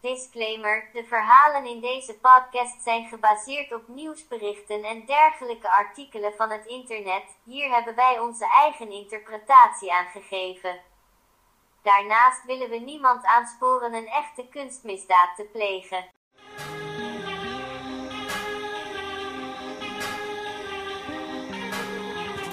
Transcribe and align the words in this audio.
Disclaimer: 0.00 0.88
De 0.92 1.04
verhalen 1.04 1.66
in 1.66 1.80
deze 1.80 2.18
podcast 2.18 2.82
zijn 2.82 3.06
gebaseerd 3.06 3.74
op 3.74 3.88
nieuwsberichten 3.88 4.84
en 4.84 5.06
dergelijke 5.06 5.70
artikelen 5.70 6.32
van 6.36 6.50
het 6.50 6.66
internet. 6.66 7.24
Hier 7.44 7.70
hebben 7.74 7.94
wij 7.94 8.18
onze 8.18 8.46
eigen 8.46 8.90
interpretatie 8.90 9.92
aan 9.92 10.06
gegeven. 10.06 10.80
Daarnaast 11.82 12.44
willen 12.44 12.70
we 12.70 12.76
niemand 12.76 13.24
aansporen 13.24 13.94
een 13.94 14.06
echte 14.06 14.46
kunstmisdaad 14.50 15.36
te 15.36 15.44
plegen. 15.52 16.04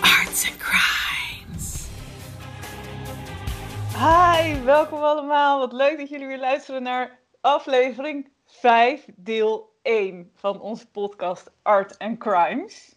Arts 0.01 0.49
and 0.49 0.57
Crimes. 0.57 1.87
Hi, 3.97 4.63
welkom 4.63 5.03
allemaal. 5.03 5.59
Wat 5.59 5.73
leuk 5.73 5.97
dat 5.97 6.09
jullie 6.09 6.27
weer 6.27 6.39
luisteren 6.39 6.83
naar 6.83 7.23
aflevering 7.45 8.29
5, 8.45 9.05
deel 9.15 9.73
1 9.81 10.31
van 10.35 10.61
onze 10.61 10.87
podcast 10.87 11.51
Art 11.61 11.97
and 11.97 12.17
Crimes. 12.17 12.95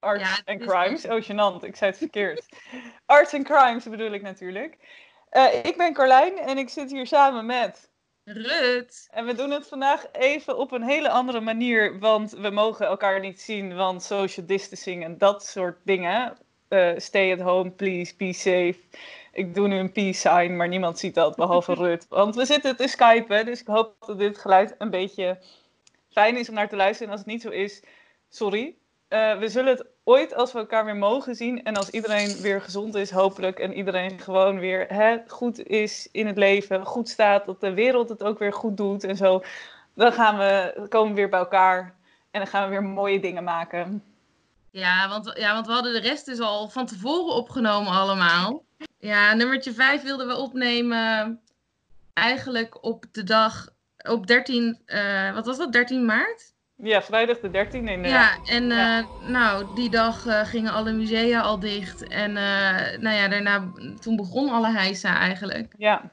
Ja, 0.00 0.18
het 0.18 0.42
and 0.44 0.60
Crimes, 0.60 1.04
oh 1.04 1.22
gênant, 1.22 1.64
ik 1.64 1.76
zei 1.76 1.90
het 1.90 1.98
verkeerd. 1.98 2.48
Arts 3.06 3.34
and 3.34 3.44
Crimes 3.44 3.84
bedoel 3.84 4.12
ik 4.12 4.22
natuurlijk. 4.22 4.78
Eh, 5.30 5.64
ik 5.64 5.76
ben 5.76 5.92
Carlijn 5.92 6.38
en 6.38 6.58
ik 6.58 6.68
zit 6.68 6.90
hier 6.90 7.06
samen 7.06 7.46
met... 7.46 7.90
Rut. 8.24 9.08
En 9.10 9.26
we 9.26 9.34
doen 9.34 9.50
het 9.50 9.68
vandaag 9.68 10.06
even 10.12 10.58
op 10.58 10.72
een 10.72 10.82
hele 10.82 11.08
andere 11.08 11.40
manier, 11.40 11.98
want 11.98 12.30
we 12.30 12.50
mogen 12.50 12.86
elkaar 12.86 13.20
niet 13.20 13.40
zien, 13.40 13.74
want 13.74 14.02
social 14.02 14.46
distancing 14.46 15.04
en 15.04 15.18
dat 15.18 15.44
soort 15.44 15.78
dingen. 15.84 16.36
Eh, 16.68 16.92
stay 16.96 17.32
at 17.32 17.40
home, 17.40 17.70
please, 17.70 18.16
be 18.16 18.32
safe. 18.32 18.78
Ik 19.32 19.54
doe 19.54 19.68
nu 19.68 19.78
een 19.78 19.92
peace 19.92 20.20
sign, 20.20 20.56
maar 20.56 20.68
niemand 20.68 20.98
ziet 20.98 21.14
dat, 21.14 21.36
behalve 21.36 21.74
Rut. 21.84 22.06
Want 22.08 22.34
we 22.34 22.44
zitten 22.44 22.76
te 22.76 22.88
skypen, 22.88 23.46
dus 23.46 23.60
ik 23.60 23.66
hoop 23.66 23.94
dat 24.06 24.18
dit 24.18 24.38
geluid 24.38 24.74
een 24.78 24.90
beetje 24.90 25.38
fijn 26.10 26.36
is 26.36 26.48
om 26.48 26.54
naar 26.54 26.68
te 26.68 26.76
luisteren. 26.76 27.06
En 27.06 27.12
als 27.12 27.22
het 27.24 27.32
niet 27.32 27.42
zo 27.42 27.48
is, 27.48 27.82
sorry. 28.28 28.74
Eh, 29.08 29.38
we 29.38 29.48
zullen 29.48 29.72
het 29.72 29.86
ooit, 30.04 30.34
als 30.34 30.52
we 30.52 30.58
elkaar 30.58 30.84
weer 30.84 30.96
mogen 30.96 31.34
zien 31.34 31.64
en 31.64 31.76
als 31.76 31.90
iedereen 31.90 32.40
weer 32.40 32.60
gezond 32.60 32.94
is, 32.94 33.10
hopelijk, 33.10 33.58
en 33.58 33.74
iedereen 33.74 34.18
gewoon 34.18 34.58
weer 34.58 34.86
hè, 34.88 35.18
goed 35.26 35.66
is 35.66 36.08
in 36.12 36.26
het 36.26 36.36
leven, 36.36 36.86
goed 36.86 37.08
staat, 37.08 37.46
dat 37.46 37.60
de 37.60 37.74
wereld 37.74 38.08
het 38.08 38.22
ook 38.22 38.38
weer 38.38 38.52
goed 38.52 38.76
doet 38.76 39.04
en 39.04 39.16
zo, 39.16 39.42
dan 39.94 40.12
gaan 40.12 40.38
we, 40.38 40.86
komen 40.88 41.08
we 41.08 41.14
weer 41.14 41.28
bij 41.28 41.38
elkaar 41.38 41.94
en 42.30 42.40
dan 42.40 42.46
gaan 42.46 42.64
we 42.64 42.70
weer 42.70 42.82
mooie 42.82 43.20
dingen 43.20 43.44
maken. 43.44 44.02
Ja 44.70 45.08
want, 45.08 45.32
ja, 45.34 45.52
want 45.54 45.66
we 45.66 45.72
hadden 45.72 45.92
de 45.92 46.08
rest 46.08 46.26
dus 46.26 46.40
al 46.40 46.68
van 46.68 46.86
tevoren 46.86 47.34
opgenomen 47.34 47.92
allemaal. 47.92 48.62
Ja, 49.02 49.34
nummertje 49.34 49.72
5 49.72 50.02
wilden 50.02 50.26
we 50.26 50.36
opnemen 50.36 51.40
eigenlijk 52.12 52.84
op 52.84 53.04
de 53.12 53.22
dag, 53.22 53.68
op 54.08 54.26
13, 54.26 54.78
eh, 54.86 55.34
wat 55.34 55.46
was 55.46 55.58
dat, 55.58 55.72
13 55.72 56.04
maart? 56.04 56.54
Ja, 56.76 57.02
vrijdag 57.02 57.40
de 57.40 57.50
13e. 57.50 57.90
In, 57.90 58.04
Ja, 58.04 58.36
en 58.44 58.66
Ja. 58.66 58.98
eh, 58.98 59.06
nou, 59.28 59.74
die 59.74 59.90
dag 59.90 60.26
eh, 60.26 60.44
gingen 60.44 60.72
alle 60.72 60.92
musea 60.92 61.40
al 61.40 61.58
dicht. 61.58 62.08
En 62.08 62.32
nou 63.00 63.16
ja, 63.16 63.28
daarna, 63.28 63.72
toen 64.00 64.16
begon 64.16 64.48
alle 64.48 64.70
heisa 64.70 65.18
eigenlijk. 65.18 65.74
ja. 65.78 66.10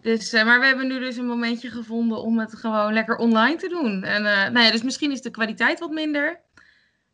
Dus, 0.00 0.32
maar 0.32 0.60
we 0.60 0.66
hebben 0.66 0.86
nu 0.86 0.98
dus 0.98 1.16
een 1.16 1.26
momentje 1.26 1.70
gevonden 1.70 2.22
om 2.22 2.38
het 2.38 2.54
gewoon 2.54 2.92
lekker 2.92 3.16
online 3.16 3.56
te 3.56 3.68
doen. 3.68 4.02
En 4.04 4.22
nou 4.22 4.60
ja, 4.60 4.70
dus 4.70 4.82
misschien 4.82 5.10
is 5.10 5.22
de 5.22 5.30
kwaliteit 5.30 5.78
wat 5.78 5.90
minder. 5.90 6.40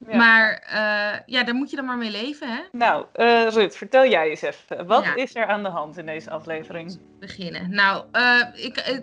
Ja. 0.07 0.17
Maar 0.17 0.63
eh, 0.67 1.21
ja, 1.27 1.45
daar 1.45 1.55
moet 1.55 1.71
je 1.71 1.77
dan 1.77 1.85
maar 1.85 1.97
mee 1.97 2.11
leven, 2.11 2.49
hè? 2.49 2.61
Nou, 2.73 3.07
eh, 3.13 3.47
Rut, 3.49 3.77
vertel 3.77 4.07
jij 4.07 4.29
eens 4.29 4.43
even. 4.43 4.87
Wat 4.87 5.05
Ja. 5.05 5.15
is 5.15 5.35
er 5.37 5.47
aan 5.47 5.63
de 5.63 5.69
hand 5.69 5.99
in 5.99 6.07
deze 6.07 6.31
aflevering? 6.31 6.99
Beginnen. 7.21 7.71
Nou, 7.71 8.05
eh, 8.13 8.41
ik, 8.55 8.77
ik 8.77 9.03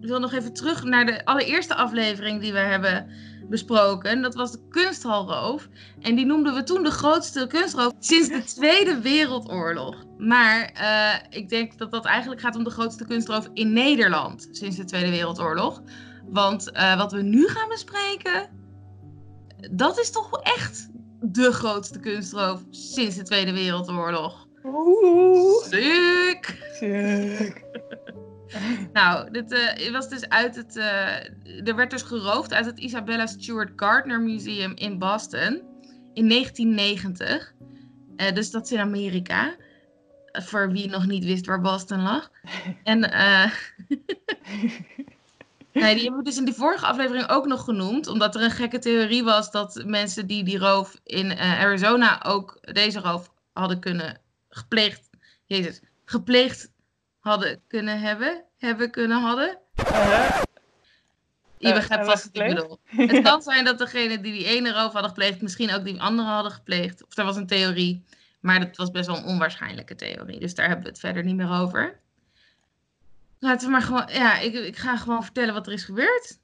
wil 0.00 0.20
nog 0.20 0.32
even 0.32 0.52
terug 0.52 0.84
naar 0.84 1.06
de 1.06 1.24
allereerste 1.24 1.74
aflevering 1.74 2.40
die 2.40 2.52
we 2.52 2.58
hebben 2.58 3.10
besproken. 3.48 4.22
Dat 4.22 4.34
was 4.34 4.52
de 4.52 4.66
kunsthalroof. 4.70 5.68
En 6.00 6.14
die 6.14 6.26
noemden 6.26 6.54
we 6.54 6.62
toen 6.62 6.82
de 6.82 6.90
grootste 6.90 7.46
kunstroof 7.46 7.92
sinds 7.98 8.28
de 8.28 8.44
Tweede 8.60 9.00
Wereldoorlog. 9.00 10.04
Maar 10.18 10.70
ik 11.30 11.48
denk 11.48 11.78
dat 11.78 11.90
dat 11.90 12.04
eigenlijk 12.04 12.40
gaat 12.40 12.56
om 12.56 12.64
de 12.64 12.70
grootste 12.70 13.06
kunstroof 13.06 13.48
in 13.54 13.72
Nederland 13.72 14.48
sinds 14.50 14.76
de 14.76 14.84
Tweede 14.84 15.10
Wereldoorlog. 15.10 15.82
Want 16.24 16.70
wat 16.96 17.12
we 17.12 17.22
nu 17.22 17.48
gaan 17.48 17.68
bespreken, 17.68 18.48
dat 19.70 19.98
is 19.98 20.10
toch 20.10 20.40
echt 20.42 20.88
de 21.20 21.52
grootste 21.52 22.00
kunstroof 22.00 22.62
sinds 22.70 23.16
de 23.16 23.22
Tweede 23.22 23.52
Wereldoorlog. 23.52 24.46
Oeh. 24.64 25.64
Sick! 25.64 26.58
Sick. 26.72 27.62
Nou, 28.92 29.30
dit 29.30 29.52
eh, 29.52 29.92
was 29.92 30.08
dus 30.08 30.28
uit 30.28 30.56
het. 30.56 30.76
eh, 30.76 31.68
er 31.68 31.76
werd 31.76 31.90
dus 31.90 32.02
geroofd 32.02 32.52
uit 32.52 32.66
het 32.66 32.78
Isabella 32.78 33.26
Stewart 33.26 33.72
Gardner 33.76 34.20
Museum 34.20 34.72
in 34.76 34.98
Boston 34.98 35.62
in 36.12 36.28
1990. 36.28 37.54
Eh, 38.16 38.32
dus 38.32 38.50
dat 38.50 38.64
is 38.64 38.72
in 38.72 38.78
Amerika. 38.78 39.56
Voor 40.32 40.72
wie 40.72 40.88
nog 40.88 41.06
niet 41.06 41.24
wist 41.24 41.46
waar 41.46 41.60
Boston 41.60 42.02
lag. 42.02 42.30
En. 42.82 43.00
nee, 45.82 45.94
die 45.94 46.02
hebben 46.02 46.18
we 46.18 46.28
dus 46.28 46.38
in 46.38 46.44
die 46.44 46.54
vorige 46.54 46.86
aflevering 46.86 47.28
ook 47.28 47.46
nog 47.46 47.64
genoemd. 47.64 48.06
Omdat 48.06 48.34
er 48.34 48.42
een 48.42 48.50
gekke 48.50 48.78
theorie 48.78 49.24
was 49.24 49.50
dat 49.50 49.82
mensen 49.86 50.26
die 50.26 50.44
die 50.44 50.58
roof 50.58 51.00
in 51.04 51.30
eh, 51.30 51.60
Arizona 51.60 52.24
ook 52.24 52.58
deze 52.72 53.00
roof 53.00 53.32
hadden 53.52 53.80
kunnen 53.80 54.20
gepleegd. 54.48 55.10
Jezus, 55.44 55.80
gepleegd 56.04 56.70
hadden 57.18 57.60
kunnen 57.68 58.00
hebben. 58.00 58.44
Hebben 58.58 58.90
kunnen 58.90 59.20
hadden. 59.20 59.58
Uh-huh. 59.76 60.42
Je 61.58 61.68
Eh, 61.68 61.74
begrijpt 61.74 62.06
vast 62.06 62.24
wat 62.32 62.42
ik 62.42 62.54
bedoel. 62.54 62.78
Het 62.84 63.22
kan 63.28 63.42
zijn 63.42 63.64
dat 63.64 63.78
degene 63.78 64.20
die 64.20 64.32
die 64.32 64.46
ene 64.46 64.72
roof 64.72 64.92
hadden 64.92 65.10
gepleegd, 65.10 65.42
misschien 65.42 65.74
ook 65.74 65.84
die 65.84 66.00
andere 66.00 66.28
hadden 66.28 66.52
gepleegd. 66.52 67.06
Of 67.06 67.16
er 67.16 67.24
was 67.24 67.36
een 67.36 67.46
theorie. 67.46 68.04
Maar 68.40 68.60
dat 68.60 68.76
was 68.76 68.90
best 68.90 69.06
wel 69.06 69.16
een 69.16 69.24
onwaarschijnlijke 69.24 69.94
theorie. 69.94 70.40
Dus 70.40 70.54
daar 70.54 70.66
hebben 70.66 70.84
we 70.84 70.90
het 70.90 71.00
verder 71.00 71.24
niet 71.24 71.36
meer 71.36 71.50
over. 71.50 72.00
Laten 73.44 73.66
we 73.66 73.72
maar 73.72 73.82
gewoon. 73.82 74.08
Ja, 74.12 74.38
ik, 74.38 74.54
ik 74.54 74.76
ga 74.76 74.96
gewoon 74.96 75.22
vertellen 75.22 75.54
wat 75.54 75.66
er 75.66 75.72
is 75.72 75.84
gebeurd. 75.84 76.38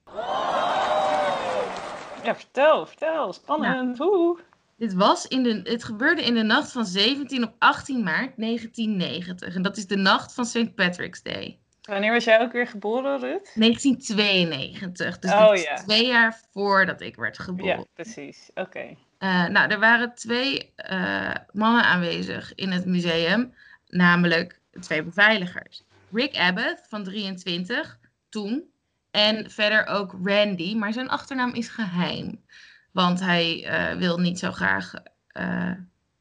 Ja, 2.24 2.34
vertel, 2.34 2.86
vertel. 2.86 3.32
Spannend. 3.32 4.00
Oeh. 4.00 4.38
Dit 4.76 4.94
was 4.94 5.26
in 5.26 5.42
de, 5.42 5.60
het 5.64 5.84
gebeurde 5.84 6.24
in 6.24 6.34
de 6.34 6.42
nacht 6.42 6.72
van 6.72 6.84
17 6.84 7.44
op 7.44 7.54
18 7.58 8.02
maart 8.02 8.32
1990. 8.36 9.54
En 9.54 9.62
dat 9.62 9.76
is 9.76 9.86
de 9.86 9.96
nacht 9.96 10.34
van 10.34 10.44
St. 10.44 10.74
Patrick's 10.74 11.22
Day. 11.22 11.58
Wanneer 11.82 12.12
was 12.12 12.24
jij 12.24 12.40
ook 12.40 12.52
weer 12.52 12.66
geboren, 12.66 13.20
Rut? 13.20 13.52
1992. 13.54 15.18
Dus 15.18 15.32
Oh, 15.32 15.56
ja. 15.56 15.74
twee 15.74 16.06
jaar 16.06 16.40
voordat 16.52 17.00
ik 17.00 17.16
werd 17.16 17.38
geboren. 17.38 17.78
Ja, 17.78 17.84
precies. 17.94 18.50
Oké. 18.54 18.96
Eh, 19.18 19.46
nou, 19.46 19.70
er 19.70 19.78
waren 19.78 20.14
twee 20.14 20.72
eh, 20.76 21.34
mannen 21.52 21.84
aanwezig 21.84 22.54
in 22.54 22.70
het 22.70 22.86
museum, 22.86 23.54
namelijk 23.86 24.60
twee 24.80 25.02
beveiligers. 25.02 25.84
Rick 26.12 26.36
Abbott 26.36 26.86
van 26.88 27.04
23, 27.04 27.98
toen. 28.28 28.68
En 29.10 29.50
verder 29.50 29.86
ook 29.86 30.16
Randy, 30.22 30.74
maar 30.74 30.92
zijn 30.92 31.08
achternaam 31.08 31.54
is 31.54 31.68
geheim. 31.68 32.44
Want 32.92 33.20
hij 33.20 33.64
eh, 33.64 33.96
wil 33.98 34.18
niet 34.18 34.38
zo 34.38 34.52
graag 34.52 34.92
eh, 35.26 35.72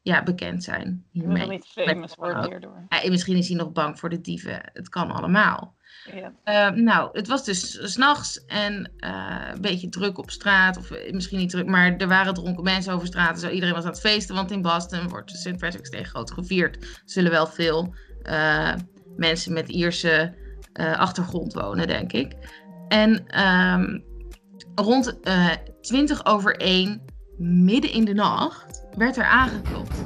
ja, 0.02 0.22
bekend 0.22 0.64
zijn 0.64 1.04
wil 1.12 1.22
hiermee. 1.22 1.40
nog 1.40 1.50
niet 1.50 1.66
famous 1.66 2.14
worden 2.14 2.46
hierdoor. 2.46 2.86
Misschien 3.08 3.36
is 3.36 3.48
hij 3.48 3.56
nog 3.56 3.72
bang 3.72 3.98
voor 3.98 4.08
de 4.08 4.20
dieven. 4.20 4.60
Het 4.72 4.88
kan 4.88 5.10
allemaal. 5.10 5.76
Ja. 6.14 6.32
Eh, 6.44 6.76
nou, 6.76 7.08
het 7.12 7.26
was 7.26 7.44
dus 7.44 7.92
s'nachts 7.92 8.44
en 8.44 8.92
eh, 8.96 9.48
een 9.52 9.60
beetje 9.60 9.88
druk 9.88 10.18
op 10.18 10.30
straat. 10.30 10.76
Of 10.76 10.90
misschien 11.10 11.38
niet 11.38 11.50
druk, 11.50 11.66
maar 11.66 11.96
er 11.96 12.08
waren 12.08 12.34
dronken 12.34 12.64
mensen 12.64 12.92
over 12.92 13.06
straat. 13.06 13.34
en 13.34 13.40
Zo. 13.40 13.48
Iedereen 13.48 13.74
was 13.74 13.84
aan 13.84 13.90
het 13.90 14.00
feesten, 14.00 14.34
want 14.34 14.50
in 14.50 14.62
Boston 14.62 15.08
wordt 15.08 15.30
St. 15.30 15.56
Patrick's 15.58 15.90
Day 15.90 16.04
groot 16.04 16.30
gevierd. 16.30 16.76
Er 16.76 17.02
zullen 17.04 17.30
wel 17.30 17.46
veel 17.46 17.94
mensen 19.20 19.52
met 19.52 19.68
Ierse 19.68 20.34
eh, 20.72 20.98
achtergrond 20.98 21.52
wonen, 21.52 21.86
denk 21.86 22.12
ik. 22.12 22.32
En 22.88 23.26
ehm, 23.26 23.98
rond 24.74 25.20
eh 25.20 25.50
20 25.80 26.24
over 26.24 26.56
1, 26.56 27.02
midden 27.38 27.92
in 27.92 28.04
de 28.04 28.14
nacht, 28.14 28.84
werd 28.96 29.16
er 29.16 29.24
aangeklopt. 29.24 30.04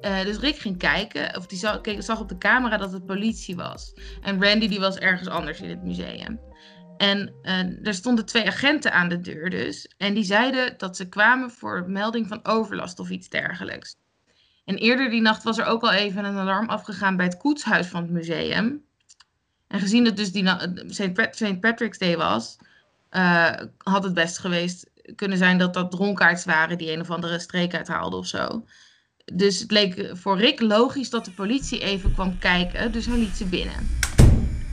Eh, 0.00 0.22
dus 0.22 0.38
Rick 0.38 0.56
ging 0.56 0.78
kijken, 0.78 1.36
of 1.36 1.46
die 1.46 1.58
zag, 1.58 1.80
keek, 1.80 2.02
zag 2.02 2.20
op 2.20 2.28
de 2.28 2.38
camera 2.38 2.76
dat 2.76 2.92
het 2.92 3.06
politie 3.06 3.56
was. 3.56 3.94
En 4.20 4.44
Randy 4.44 4.68
die 4.68 4.80
was 4.80 4.98
ergens 4.98 5.28
anders 5.28 5.60
in 5.60 5.68
het 5.68 5.82
museum. 5.82 6.40
En 6.96 7.34
er 7.82 7.94
stonden 7.94 8.26
twee 8.26 8.46
agenten 8.46 8.92
aan 8.92 9.08
de 9.08 9.20
deur 9.20 9.50
dus. 9.50 9.94
En 9.96 10.14
die 10.14 10.24
zeiden 10.24 10.74
dat 10.78 10.96
ze 10.96 11.08
kwamen 11.08 11.50
voor 11.50 11.84
melding 11.88 12.28
van 12.28 12.40
overlast 12.42 12.98
of 12.98 13.10
iets 13.10 13.28
dergelijks. 13.28 13.96
En 14.68 14.76
eerder 14.76 15.10
die 15.10 15.20
nacht 15.20 15.42
was 15.42 15.58
er 15.58 15.64
ook 15.64 15.82
al 15.82 15.92
even 15.92 16.24
een 16.24 16.36
alarm 16.36 16.68
afgegaan 16.68 17.16
bij 17.16 17.26
het 17.26 17.36
koetshuis 17.36 17.86
van 17.86 18.02
het 18.02 18.10
museum. 18.10 18.84
En 19.68 19.80
gezien 19.80 20.04
het 20.04 20.16
dus 20.16 20.30
St. 21.30 21.60
Patrick's 21.60 21.98
Day 21.98 22.16
was, 22.16 22.56
eh, 23.10 23.52
had 23.78 24.04
het 24.04 24.14
best 24.14 24.38
geweest 24.38 24.90
kunnen 25.16 25.38
zijn 25.38 25.58
dat 25.58 25.74
dat 25.74 25.90
dronkaards 25.90 26.44
waren 26.44 26.78
die 26.78 26.92
een 26.92 27.00
of 27.00 27.10
andere 27.10 27.38
streek 27.38 27.74
uithaalden 27.74 28.18
of 28.18 28.26
zo. 28.26 28.64
Dus 29.32 29.60
het 29.60 29.70
leek 29.70 30.10
voor 30.12 30.38
Rick 30.38 30.60
logisch 30.60 31.10
dat 31.10 31.24
de 31.24 31.30
politie 31.30 31.80
even 31.80 32.12
kwam 32.12 32.38
kijken, 32.38 32.92
dus 32.92 33.06
hij 33.06 33.18
liet 33.18 33.36
ze 33.36 33.44
binnen. 33.44 33.88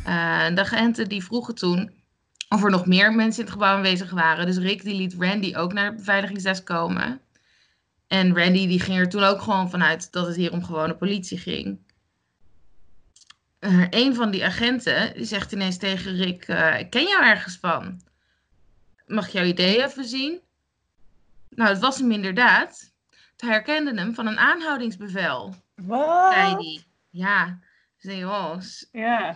Eh, 0.04 0.56
de 0.56 0.62
agenten 0.62 1.10
die 1.10 1.24
vroegen 1.24 1.56
toen 1.56 1.92
of 2.50 2.64
er 2.64 2.72
nog 2.72 2.86
meer 2.86 3.14
mensen 3.14 3.40
in 3.40 3.46
het 3.46 3.54
gebouw 3.54 3.76
aanwezig 3.76 4.12
waren. 4.12 4.46
Dus 4.46 4.58
Rick 4.58 4.84
die 4.84 4.96
liet 4.96 5.16
Randy 5.20 5.56
ook 5.56 5.74
naar 5.74 5.90
de 5.90 5.98
beveiligingsdesk 5.98 6.66
komen. 6.66 7.20
En 8.16 8.36
Randy 8.36 8.68
die 8.68 8.80
ging 8.80 8.98
er 8.98 9.10
toen 9.10 9.24
ook 9.24 9.42
gewoon 9.42 9.70
vanuit 9.70 10.12
dat 10.12 10.28
het 10.28 10.36
hier 10.36 10.52
om 10.52 10.64
gewone 10.64 10.96
politie 10.96 11.38
ging. 11.38 11.80
Uh, 13.60 13.88
een 13.90 14.16
van 14.16 14.32
die 14.32 14.46
agenten 14.46 15.14
die 15.14 15.26
zegt 15.26 15.52
ineens 15.52 15.78
tegen 15.78 16.16
Rick: 16.16 16.48
uh, 16.48 16.80
Ik 16.80 16.90
ken 16.90 17.08
jou 17.08 17.24
ergens 17.24 17.58
van. 17.58 18.02
Mag 19.06 19.26
ik 19.28 19.32
jouw 19.34 19.44
idee 19.44 19.84
even 19.84 20.06
zien? 20.06 20.40
Nou, 21.50 21.70
het 21.70 21.80
was 21.80 22.00
hem 22.00 22.12
inderdaad. 22.12 22.94
Hij 23.38 23.50
herkende 23.50 23.94
hem 23.94 24.14
van 24.14 24.28
een 24.28 24.38
aanhoudingsbevel. 24.38 25.56
Wat? 25.76 26.34
Zei. 26.34 26.84
Ja. 27.10 27.60
Zei, 27.98 28.26
oh, 28.26 28.58
ja. 28.92 29.36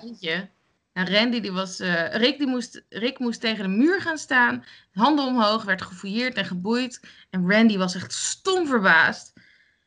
Randy 1.08 1.40
die 1.40 1.52
was, 1.52 1.80
uh, 1.80 2.16
Rick, 2.16 2.38
die 2.38 2.48
moest, 2.48 2.86
Rick 2.90 3.20
moest 3.20 3.42
tegen 3.42 3.64
de 3.64 3.70
muur 3.70 4.02
gaan 4.02 4.18
staan, 4.18 4.66
handen 4.92 5.26
omhoog, 5.26 5.64
werd 5.64 5.82
gefouilleerd 5.82 6.36
en 6.36 6.46
geboeid. 6.46 7.02
En 7.30 7.52
Randy 7.52 7.78
was 7.78 7.96
echt 7.96 8.14
stom 8.14 8.68
verbaasd. 8.68 9.34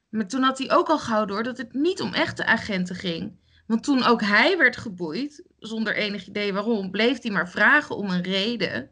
Maar 0.08 0.26
toen 0.26 0.42
had 0.42 0.58
hij 0.58 0.70
ook 0.70 0.88
al 0.88 0.98
gauw 0.98 1.24
door 1.24 1.42
dat 1.42 1.58
het 1.58 1.72
niet 1.72 2.00
om 2.00 2.14
echte 2.14 2.46
agenten 2.46 2.96
ging. 2.96 3.40
Want 3.66 3.84
toen 3.84 4.04
ook 4.04 4.22
hij 4.22 4.58
werd 4.58 4.76
geboeid, 4.76 5.44
zonder 5.58 5.96
enig 5.96 6.26
idee 6.26 6.52
waarom, 6.52 6.90
bleef 6.90 7.22
hij 7.22 7.30
maar 7.30 7.50
vragen 7.50 7.96
om 7.96 8.10
een 8.10 8.22
reden. 8.22 8.90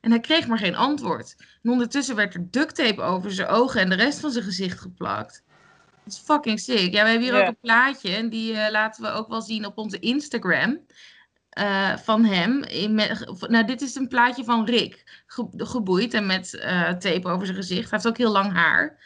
En 0.00 0.10
hij 0.10 0.20
kreeg 0.20 0.46
maar 0.46 0.58
geen 0.58 0.76
antwoord. 0.76 1.34
En 1.62 1.70
ondertussen 1.70 2.16
werd 2.16 2.34
er 2.34 2.50
duct 2.50 2.74
tape 2.74 3.02
over 3.02 3.32
zijn 3.32 3.48
ogen 3.48 3.80
en 3.80 3.88
de 3.88 3.94
rest 3.94 4.20
van 4.20 4.30
zijn 4.30 4.44
gezicht 4.44 4.80
geplakt. 4.80 5.44
Dat 6.04 6.12
is 6.12 6.18
fucking 6.18 6.60
sick. 6.60 6.92
Ja, 6.92 7.02
we 7.02 7.08
hebben 7.08 7.28
hier 7.28 7.40
ook 7.40 7.48
een 7.48 7.60
plaatje. 7.60 8.10
En 8.10 8.28
die 8.28 8.56
eh, 8.56 8.70
laten 8.70 9.02
we 9.02 9.10
ook 9.10 9.28
wel 9.28 9.42
zien 9.42 9.66
op 9.66 9.78
onze 9.78 9.98
Instagram. 9.98 10.80
Eh, 11.54 11.96
van 11.96 12.24
hem. 12.24 12.62
In 12.62 12.94
met, 12.94 13.26
nou, 13.48 13.64
dit 13.64 13.80
is 13.80 13.94
een 13.94 14.08
plaatje 14.08 14.44
van 14.44 14.64
Rick. 14.64 15.22
Ge- 15.26 15.48
geboeid 15.56 16.14
en 16.14 16.26
met 16.26 16.54
eh, 16.58 16.88
tape 16.90 17.28
over 17.28 17.46
zijn 17.46 17.58
gezicht. 17.58 17.80
Hij 17.90 17.98
heeft 17.98 18.06
ook 18.08 18.16
heel 18.18 18.32
lang 18.32 18.52
haar. 18.52 18.98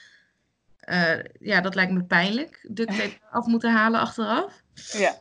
Eh, 0.81 1.19
ja, 1.41 1.61
dat 1.61 1.75
lijkt 1.75 1.93
me 1.93 2.05
pijnlijk. 2.05 2.67
Duct 2.71 2.97
tape 2.99 3.19
af 3.39 3.47
moeten 3.47 3.73
halen 3.73 4.01
achteraf. 4.01 4.63
Ja. 4.75 5.13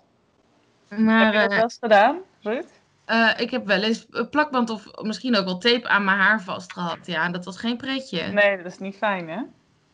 Maar 0.90 1.24
Heb 1.26 1.34
je 1.34 1.40
dat 1.40 1.50
wel 1.52 1.62
eens 1.62 1.78
gedaan, 1.82 2.18
Ruud? 2.42 2.66
ik 3.38 3.52
heb 3.52 3.66
wel 3.66 3.82
eens 3.84 4.06
een 4.10 4.30
plakband 4.30 4.70
of 4.70 4.86
misschien 5.02 5.36
ook 5.36 5.46
wel 5.46 5.58
tape 5.58 5.88
aan 5.88 6.04
mijn 6.04 6.18
haar 6.18 6.42
vast 6.42 6.74
gehad. 6.74 6.98
Ja, 7.06 7.24
en 7.24 7.32
dat 7.32 7.46
was 7.46 7.58
geen 7.58 7.78
pretje. 7.78 8.28
Nee, 8.28 8.58
dat 8.58 8.66
is 8.66 8.78
niet 8.80 8.96
fijn, 8.96 9.30
hè? 9.30 9.42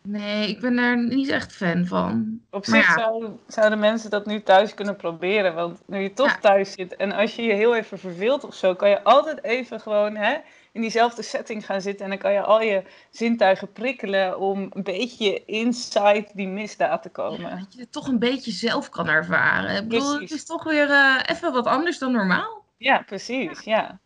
Nee, 0.04 0.50
ik 0.50 0.60
ben 0.60 0.76
daar 0.76 1.04
niet 1.06 1.30
echt 1.30 1.54
fan 1.54 1.86
van. 1.86 2.40
Op 2.50 2.68
Maar 2.68 2.80
zich 2.80 2.88
ja. 2.96 3.02
zouden, 3.02 3.40
zouden 3.48 3.80
mensen 3.80 4.10
dat 4.10 4.26
nu 4.26 4.42
thuis 4.44 4.74
kunnen 4.74 4.96
proberen. 4.96 5.54
Want 5.54 5.82
nu 5.86 6.00
je 6.00 6.14
toch 6.14 6.28
Ja. 6.30 6.38
thuis 6.40 6.72
zit 6.72 6.96
en 6.96 7.12
als 7.12 7.36
je 7.36 7.42
je 7.42 7.54
heel 7.54 7.76
even 7.76 8.00
verveelt 8.00 8.44
of 8.44 8.56
zo, 8.56 8.76
kan 8.76 8.90
je 8.90 9.04
altijd 9.04 9.44
even 9.44 9.80
gewoon 9.80 10.16
hè, 10.16 10.36
in 10.72 10.82
diezelfde 10.82 11.22
setting 11.22 11.66
gaan 11.66 11.82
zitten. 11.82 12.04
En 12.04 12.10
dan 12.12 12.20
kan 12.20 12.34
je 12.34 12.42
al 12.42 12.62
je 12.62 12.84
zintuigen 13.12 13.72
prikkelen 13.72 14.40
om 14.40 14.68
een 14.70 14.84
beetje 14.84 15.46
inside 15.46 16.28
die 16.34 16.48
misdaad 16.48 17.02
te 17.04 17.10
komen. 17.10 17.58
Dat 17.60 17.74
je 17.74 17.80
het 17.80 17.92
toch 17.92 18.08
een 18.08 18.20
beetje 18.20 18.52
zelf 18.52 18.90
kan 18.90 19.08
ervaren. 19.08 19.76
Ik 19.76 19.88
bedoel, 19.88 20.08
het 20.10 20.18
Precies. 20.18 20.36
is 20.36 20.46
toch 20.46 20.64
weer 20.64 20.90
eh, 20.90 21.20
even 21.26 21.52
wat 21.54 21.66
anders 21.66 21.98
dan 21.98 22.12
normaal. 22.12 22.64
Ja, 22.78 23.02
precies. 23.06 23.62
Ja. 23.64 24.00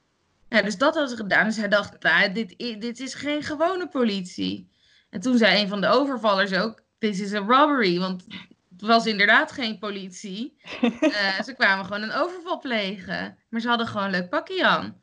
Ja, 0.49 0.61
dus 0.61 0.77
dat 0.77 0.93
hadden 0.93 1.09
ze 1.17 1.23
gedaan. 1.23 1.45
Dus 1.45 1.57
hij 1.57 1.67
dacht, 1.67 2.03
nou, 2.03 2.31
dit, 2.31 2.57
dit 2.57 2.99
is 2.99 3.13
geen 3.13 3.43
gewone 3.43 3.87
politie. 3.87 4.69
En 5.17 5.23
toen 5.23 5.37
zei 5.37 5.61
een 5.61 5.67
van 5.67 5.81
de 5.81 5.87
overvallers 5.87 6.53
ook, 6.53 6.81
this 6.97 7.19
is 7.19 7.33
a 7.33 7.37
robbery. 7.37 7.99
Want 7.99 8.25
het 8.69 8.81
was 8.81 9.05
inderdaad 9.05 9.51
geen 9.51 9.79
politie. 9.79 10.55
Eh, 10.99 11.41
ze 11.41 11.53
kwamen 11.53 11.85
gewoon 11.85 12.01
een 12.01 12.13
overval 12.13 12.59
plegen. 12.59 13.37
Maar 13.49 13.61
ze 13.61 13.67
hadden 13.67 13.87
gewoon 13.87 14.03
een 14.03 14.11
leuk 14.11 14.29
pakje 14.29 14.65
aan. 14.65 15.01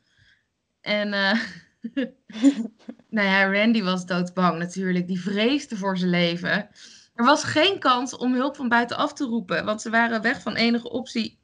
En 0.81 1.13
eh, 1.13 1.39
nou 3.15 3.27
ja, 3.27 3.51
Randy 3.51 3.83
was 3.83 4.05
doodbang 4.05 4.57
natuurlijk. 4.57 5.07
Die 5.07 5.21
vreesde 5.21 5.77
voor 5.77 5.97
zijn 5.97 6.09
leven. 6.09 6.69
Er 7.13 7.25
was 7.25 7.43
geen 7.43 7.79
kans 7.79 8.15
om 8.15 8.33
hulp 8.33 8.55
van 8.55 8.69
buitenaf 8.69 9.13
te 9.13 9.25
roepen. 9.25 9.65
Want 9.65 9.81
ze 9.81 9.89
waren 9.89 10.21
weg 10.21 10.41
van 10.41 10.55
enige 10.55 10.89
optie. 10.89 11.39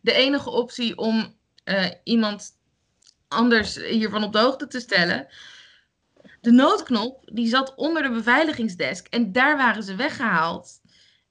De 0.00 0.12
enige 0.12 0.50
optie 0.50 0.96
om 0.98 1.36
eh, 1.64 1.90
iemand 2.04 2.50
anders 3.28 3.76
hiervan 3.76 4.24
op 4.24 4.32
de 4.32 4.38
hoogte 4.38 4.66
te 4.66 4.80
stellen. 4.80 5.26
De 6.42 6.52
noodknop 6.52 7.30
die 7.32 7.48
zat 7.48 7.74
onder 7.74 8.02
de 8.02 8.10
beveiligingsdesk 8.10 9.06
en 9.06 9.32
daar 9.32 9.56
waren 9.56 9.82
ze 9.82 9.94
weggehaald. 9.94 10.80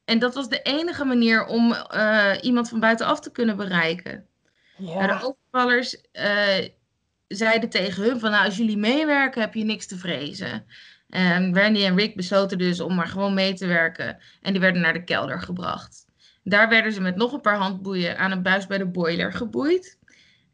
En 0.05 0.19
dat 0.19 0.33
was 0.33 0.49
de 0.49 0.61
enige 0.61 1.05
manier 1.05 1.45
om 1.45 1.73
eh, 1.73 2.33
iemand 2.41 2.69
van 2.69 2.79
buitenaf 2.79 3.19
te 3.19 3.31
kunnen 3.31 3.57
bereiken. 3.57 4.27
Maar 4.77 5.07
de 5.07 5.13
overvallers 5.25 6.01
eh, 6.11 6.67
zeiden 7.27 7.69
tegen 7.69 8.03
hun 8.03 8.19
van 8.19 8.31
nou, 8.31 8.45
als 8.45 8.57
jullie 8.57 8.77
meewerken 8.77 9.41
heb 9.41 9.53
je 9.53 9.63
niks 9.63 9.87
te 9.87 9.97
vrezen. 9.97 10.65
En 11.09 11.55
Randy 11.55 11.83
en 11.83 11.95
Rick 11.95 12.15
besloten 12.15 12.57
dus 12.57 12.79
om 12.79 12.95
maar 12.95 13.07
gewoon 13.07 13.33
mee 13.33 13.53
te 13.53 13.67
werken. 13.67 14.17
En 14.41 14.51
die 14.51 14.61
werden 14.61 14.81
naar 14.81 14.93
de 14.93 15.03
kelder 15.03 15.41
gebracht. 15.41 16.05
Daar 16.43 16.69
werden 16.69 16.93
ze 16.93 17.01
met 17.01 17.15
nog 17.15 17.33
een 17.33 17.41
paar 17.41 17.57
handboeien 17.57 18.17
aan 18.17 18.31
een 18.31 18.43
buis 18.43 18.67
bij 18.67 18.77
de 18.77 18.87
boiler 18.87 19.33
geboeid. 19.33 19.99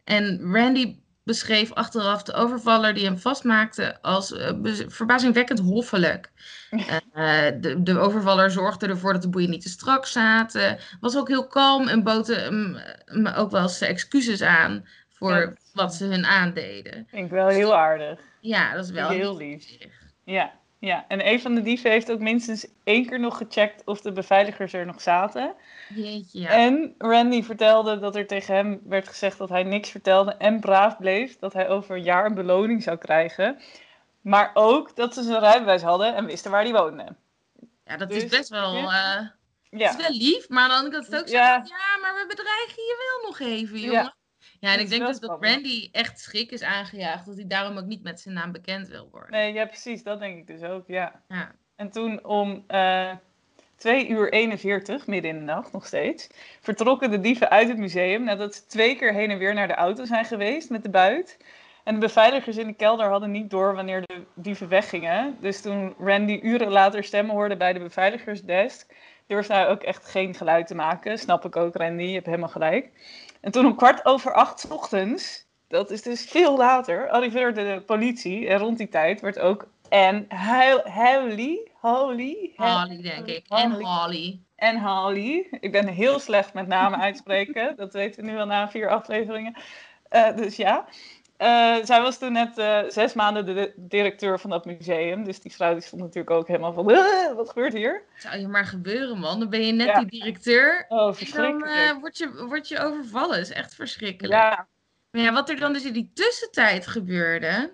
En 0.04 0.40
Randy 0.52 1.00
beschreef 1.28 1.74
achteraf 1.74 2.24
de 2.24 2.34
overvaller 2.34 2.94
die 2.94 3.06
hem 3.06 3.18
vastmaakte 3.18 4.02
als 4.02 4.34
eh, 4.34 4.52
verbazingwekkend 4.88 5.60
hoffelijk. 5.60 6.32
Eh, 6.70 7.46
de, 7.60 7.84
de 7.84 8.00
overvaller 8.00 8.52
zorgde 8.52 8.88
ervoor 8.88 9.14
dat 9.14 9.22
de 9.22 9.30
boeien 9.30 9.50
niet 9.50 9.62
te 9.62 9.70
strak 9.70 10.06
zaten. 10.06 10.78
Was 11.00 11.18
ook 11.18 11.28
heel 11.28 11.48
kalm 11.48 11.88
en 11.88 12.04
bood 12.04 12.28
hem, 12.28 12.78
hem 13.06 13.28
ook 13.28 13.52
wel 13.52 13.62
eens 13.62 13.82
excuses 13.82 14.42
aan 14.42 14.86
voor 15.10 15.32
Ja. 15.40 15.54
wat 15.74 15.94
ze 15.96 16.06
hun 16.06 16.26
aandeden. 16.26 17.08
Vind 17.10 17.26
ik 17.26 17.32
wel 17.32 17.48
heel 17.48 17.76
aardig. 17.76 18.20
Ja, 18.42 18.74
dat 18.74 18.86
is 18.86 18.92
wel 18.92 19.10
Heel 19.10 19.38
lief. 19.38 19.66
Ja, 20.24 20.52
ja. 20.80 21.06
En 21.08 21.28
een 21.28 21.42
van 21.42 21.56
de 21.56 21.62
dieven 21.62 21.92
heeft 21.92 22.12
ook 22.12 22.20
minstens 22.20 22.68
één 22.84 23.06
keer 23.06 23.20
nog 23.20 23.38
gecheckt 23.38 23.82
of 23.86 24.02
de 24.02 24.12
beveiligers 24.12 24.74
er 24.74 24.86
nog 24.86 25.02
zaten. 25.02 25.54
Jeetje, 25.96 26.40
ja. 26.40 26.50
En 26.50 26.96
Randy 26.98 27.44
vertelde 27.44 28.00
dat 28.00 28.16
er 28.16 28.28
tegen 28.28 28.56
hem 28.56 28.82
werd 28.84 29.08
gezegd 29.08 29.38
dat 29.38 29.50
hij 29.50 29.64
niks 29.64 29.90
vertelde 29.90 30.32
en 30.34 30.60
braaf 30.60 30.98
bleef. 30.98 31.40
Dat 31.40 31.54
hij 31.54 31.70
over 31.70 31.96
een 31.96 32.04
jaar 32.04 32.26
een 32.26 32.34
beloning 32.36 32.84
zou 32.84 32.98
krijgen. 32.98 33.62
Maar 34.22 34.52
ook 34.54 34.96
dat 34.96 35.14
ze 35.14 35.24
zijn 35.24 35.40
rijbewijs 35.40 35.82
hadden 35.82 36.16
en 36.16 36.26
wisten 36.26 36.52
waar 36.52 36.64
hij 36.64 36.72
woonde. 36.72 37.16
Ja, 37.86 37.98
dat 37.98 38.10
Dus, 38.10 38.24
is 38.24 38.30
best 38.30 38.50
wel, 38.50 38.74
eh, 38.76 39.28
Ja, 39.70 39.90
is 39.90 39.96
wel 39.96 40.12
lief, 40.12 40.50
maar 40.50 40.70
kant 40.70 40.94
is 40.94 41.06
het 41.06 41.16
ook 41.22 41.28
zo 41.28 41.36
Ja. 41.36 41.54
van, 41.54 41.66
ja, 41.68 41.98
maar 42.02 42.14
we 42.14 42.26
bedreigen 42.28 42.84
je 42.84 43.18
wel 43.20 43.30
nog 43.30 43.40
even, 43.40 43.80
jongen. 43.80 44.16
Ja, 44.60 44.72
en 44.72 44.74
Dat 44.74 44.84
ik 44.84 44.90
denk 44.90 45.06
dus 45.06 45.20
dat. 45.20 45.38
Randy 45.40 45.90
echt 45.92 46.20
schrik 46.20 46.52
is 46.52 46.62
aangejaagd, 46.64 47.26
dat 47.26 47.36
hij 47.36 47.48
daarom 47.48 47.78
ook 47.78 47.86
niet 47.86 48.04
met 48.04 48.20
zijn 48.20 48.36
naam 48.36 48.52
bekend 48.52 48.88
wil 48.88 49.08
worden. 49.12 49.32
nee, 49.32 49.54
ja, 49.54 49.66
precies. 49.66 50.04
Dat 50.04 50.20
denk 50.20 50.38
ik 50.38 50.48
dus 50.48 50.70
ook, 50.70 50.88
ja. 50.88 51.22
Ja. 51.28 51.52
En 51.76 51.92
toen 51.92 52.26
om 52.26 52.64
eh 52.68 53.12
2 53.76 54.08
uur 54.08 54.32
41, 54.32 55.08
midden 55.08 55.32
in 55.32 55.38
de 55.38 55.44
nacht 55.44 55.72
nog 55.72 55.86
steeds, 55.86 56.28
vertrokken 56.62 57.12
de 57.12 57.20
dieven 57.20 57.50
uit 57.50 57.68
het 57.68 57.78
museum 57.78 58.24
nadat 58.24 58.56
ze 58.56 58.66
twee 58.66 58.96
keer 58.96 59.14
heen 59.14 59.32
en 59.32 59.38
weer 59.38 59.54
naar 59.54 59.68
de 59.68 59.76
auto 59.76 60.06
zijn 60.06 60.26
geweest 60.26 60.70
met 60.70 60.84
de 60.84 60.90
buit. 60.90 61.38
En 61.84 61.94
de 61.94 62.00
beveiligers 62.00 62.58
in 62.58 62.68
de 62.68 62.74
kelder 62.74 63.08
hadden 63.08 63.32
niet 63.32 63.50
door 63.50 63.76
wanneer 63.76 64.02
de 64.02 64.24
dieven 64.34 64.68
weggingen. 64.68 65.38
Dus 65.42 65.62
toen 65.62 65.96
Randy 66.00 66.40
uren 66.44 66.72
later 66.72 67.04
stemmen 67.04 67.36
hoorde 67.36 67.58
bij 67.58 67.74
de 67.74 67.80
beveiligersdesk, 67.80 68.94
durfde 69.28 69.54
hij 69.54 69.68
ook 69.68 69.84
echt 69.84 70.06
geen 70.06 70.34
geluid 70.34 70.68
te 70.68 70.76
maken. 70.76 71.20
Snap 71.20 71.46
ik 71.46 71.56
ook, 71.56 71.76
Randy, 71.76 72.04
je 72.04 72.14
hebt 72.14 72.26
helemaal 72.26 72.50
gelijk. 72.50 72.90
En 73.42 73.52
toen 73.52 73.66
om 73.66 73.76
kwart 73.76 74.06
over 74.06 74.34
acht 74.34 74.60
's 74.60 74.66
ochtends, 74.70 75.46
dat 75.68 75.92
is 75.92 76.02
dus 76.02 76.26
veel 76.26 76.58
later, 76.58 77.10
arriveerde 77.10 77.74
de 77.74 77.82
politie. 77.82 78.48
En 78.48 78.58
rond 78.58 78.78
die 78.78 78.90
tijd 78.90 79.22
werd 79.22 79.40
ook 79.40 79.68
en 79.90 80.28
Holly, 80.30 81.72
Holly, 81.74 82.54
Holly, 82.56 83.02
denk 83.02 83.26
ik. 83.26 83.46
En 83.48 83.72
Holly. 83.72 83.84
Holly. 83.84 84.40
en 84.56 84.80
Holly. 84.82 85.48
Ik 85.60 85.72
ben 85.72 85.88
heel 85.88 86.20
slecht 86.20 86.54
met 86.54 86.68
namen 86.68 87.00
uitspreken. 87.00 87.76
dat 87.78 87.94
weten 87.94 88.24
we 88.24 88.32
nu 88.32 88.38
al 88.38 88.46
na 88.46 88.70
vier 88.70 88.90
afleveringen. 88.90 89.56
Eh, 90.10 90.36
dus 90.36 90.56
ja. 90.56 90.86
Eh, 91.38 91.76
zij 91.84 92.02
was 92.02 92.18
toen 92.18 92.32
net 92.32 92.58
eh, 92.58 92.80
zes 92.88 93.14
maanden 93.14 93.46
de, 93.46 93.74
directeur 93.76 94.40
van 94.40 94.50
dat 94.50 94.66
museum. 94.66 95.24
Dus 95.24 95.40
die 95.40 95.54
vrouw 95.54 95.74
die 95.74 95.82
stond 95.82 96.02
natuurlijk 96.02 96.30
ook 96.32 96.48
helemaal 96.48 96.74
van... 96.74 96.92
"Eh, 96.92 97.34
wat 97.36 97.48
gebeurt 97.50 97.74
hier? 97.74 98.04
Zou 98.18 98.38
je 98.40 98.48
maar 98.48 98.66
gebeuren, 98.66 99.18
man. 99.20 99.40
Dan 99.40 99.50
ben 99.50 99.66
je 99.66 99.72
net 99.74 99.88
Ja. 99.88 100.00
die 100.00 100.20
directeur. 100.20 100.86
Oh, 100.90 100.98
En 101.00 101.06
dan 101.06 101.16
verschrikkelijk. 101.16 101.72
eh, 101.72 101.92
word, 102.00 102.18
je, 102.18 102.46
word 102.48 102.68
je 102.68 102.80
overvallen. 102.80 103.40
is 103.40 103.50
echt 103.52 103.76
verschrikkelijk. 103.76 104.34
ja, 104.34 104.68
Maar 105.12 105.22
ja, 105.22 105.34
wat 105.34 105.50
er 105.50 105.60
dan 105.60 105.74
dus 105.74 105.86
in 105.86 105.94
die 105.94 106.12
tussentijd 106.14 106.88
gebeurde... 106.88 107.74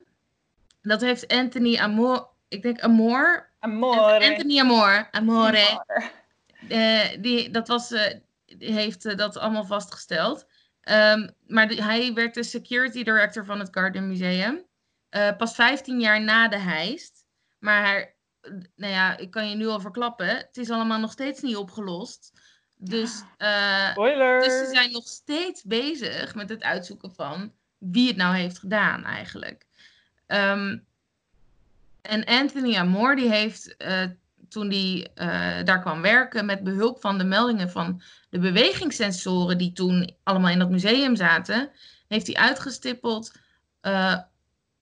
Dat 0.82 1.02
heeft 1.02 1.28
Anthony 1.28 1.78
Amor... 1.78 2.28
Ik 2.48 2.62
denk 2.62 2.80
Amor... 2.80 3.50
amore. 3.60 4.30
Anthony 4.30 4.60
Amor. 4.60 5.08
Amore. 5.12 5.68
Amore. 5.70 7.18
Die, 7.20 7.50
dat 7.50 7.68
was, 7.68 7.94
heeft 8.58 9.18
dat 9.18 9.38
allemaal 9.38 9.66
vastgesteld. 9.66 10.46
Ehm, 10.84 11.30
maar 11.48 11.68
hij 11.68 12.14
werd 12.14 12.34
de 12.34 12.44
security 12.44 13.04
director 13.04 13.46
van 13.46 13.60
het 13.60 13.70
Garden 13.72 14.08
Museum. 14.08 14.66
Eh, 15.10 15.36
pas 15.38 15.56
15 15.56 16.00
jaar 16.00 16.22
na 16.22 16.48
de 16.48 16.58
heist. 16.58 17.26
Maar 17.60 18.16
nou 18.76 18.94
ja, 18.94 19.18
ik 19.18 19.32
kan 19.32 19.50
je 19.50 19.56
nu 19.56 19.68
al 19.68 19.80
verklappen. 19.80 20.28
Het 20.28 20.58
is 20.58 20.70
allemaal 20.70 21.00
nog 21.00 21.12
steeds 21.12 21.42
niet 21.42 21.56
opgelost. 21.56 22.32
Dus, 22.78 23.24
eh, 23.38 23.90
Spoiler. 23.90 24.42
dus 24.42 24.58
ze 24.58 24.70
zijn 24.74 24.92
nog 24.92 25.08
steeds 25.08 25.64
bezig 25.64 26.36
met 26.36 26.50
het 26.50 26.64
uitzoeken 26.64 27.12
van 27.12 27.54
wie 27.78 28.08
het 28.08 28.16
nou 28.16 28.36
heeft 28.36 28.60
gedaan 28.60 29.04
eigenlijk. 29.04 29.66
Ehm, 30.26 30.78
en 32.02 32.26
Anthony 32.26 32.76
Amor 32.76 33.16
die 33.16 33.30
heeft 33.30 33.76
uh, 33.78 34.06
toen 34.54 34.70
hij 34.70 35.08
uh, 35.16 35.66
daar 35.66 35.82
kwam 35.82 36.02
werken 36.02 36.46
met 36.46 36.64
behulp 36.64 37.02
van 37.02 37.18
de 37.18 37.24
meldingen 37.24 37.70
van 37.70 38.02
de 38.30 38.40
bewegingssensoren 38.40 39.58
die 39.58 39.74
toen 39.74 40.16
allemaal 40.24 40.52
in 40.52 40.60
dat 40.60 40.70
museum 40.70 41.16
zaten, 41.16 41.70
heeft 42.08 42.28
hij 42.28 42.36
uitgestippeld 42.36 43.36
uh, 43.82 44.18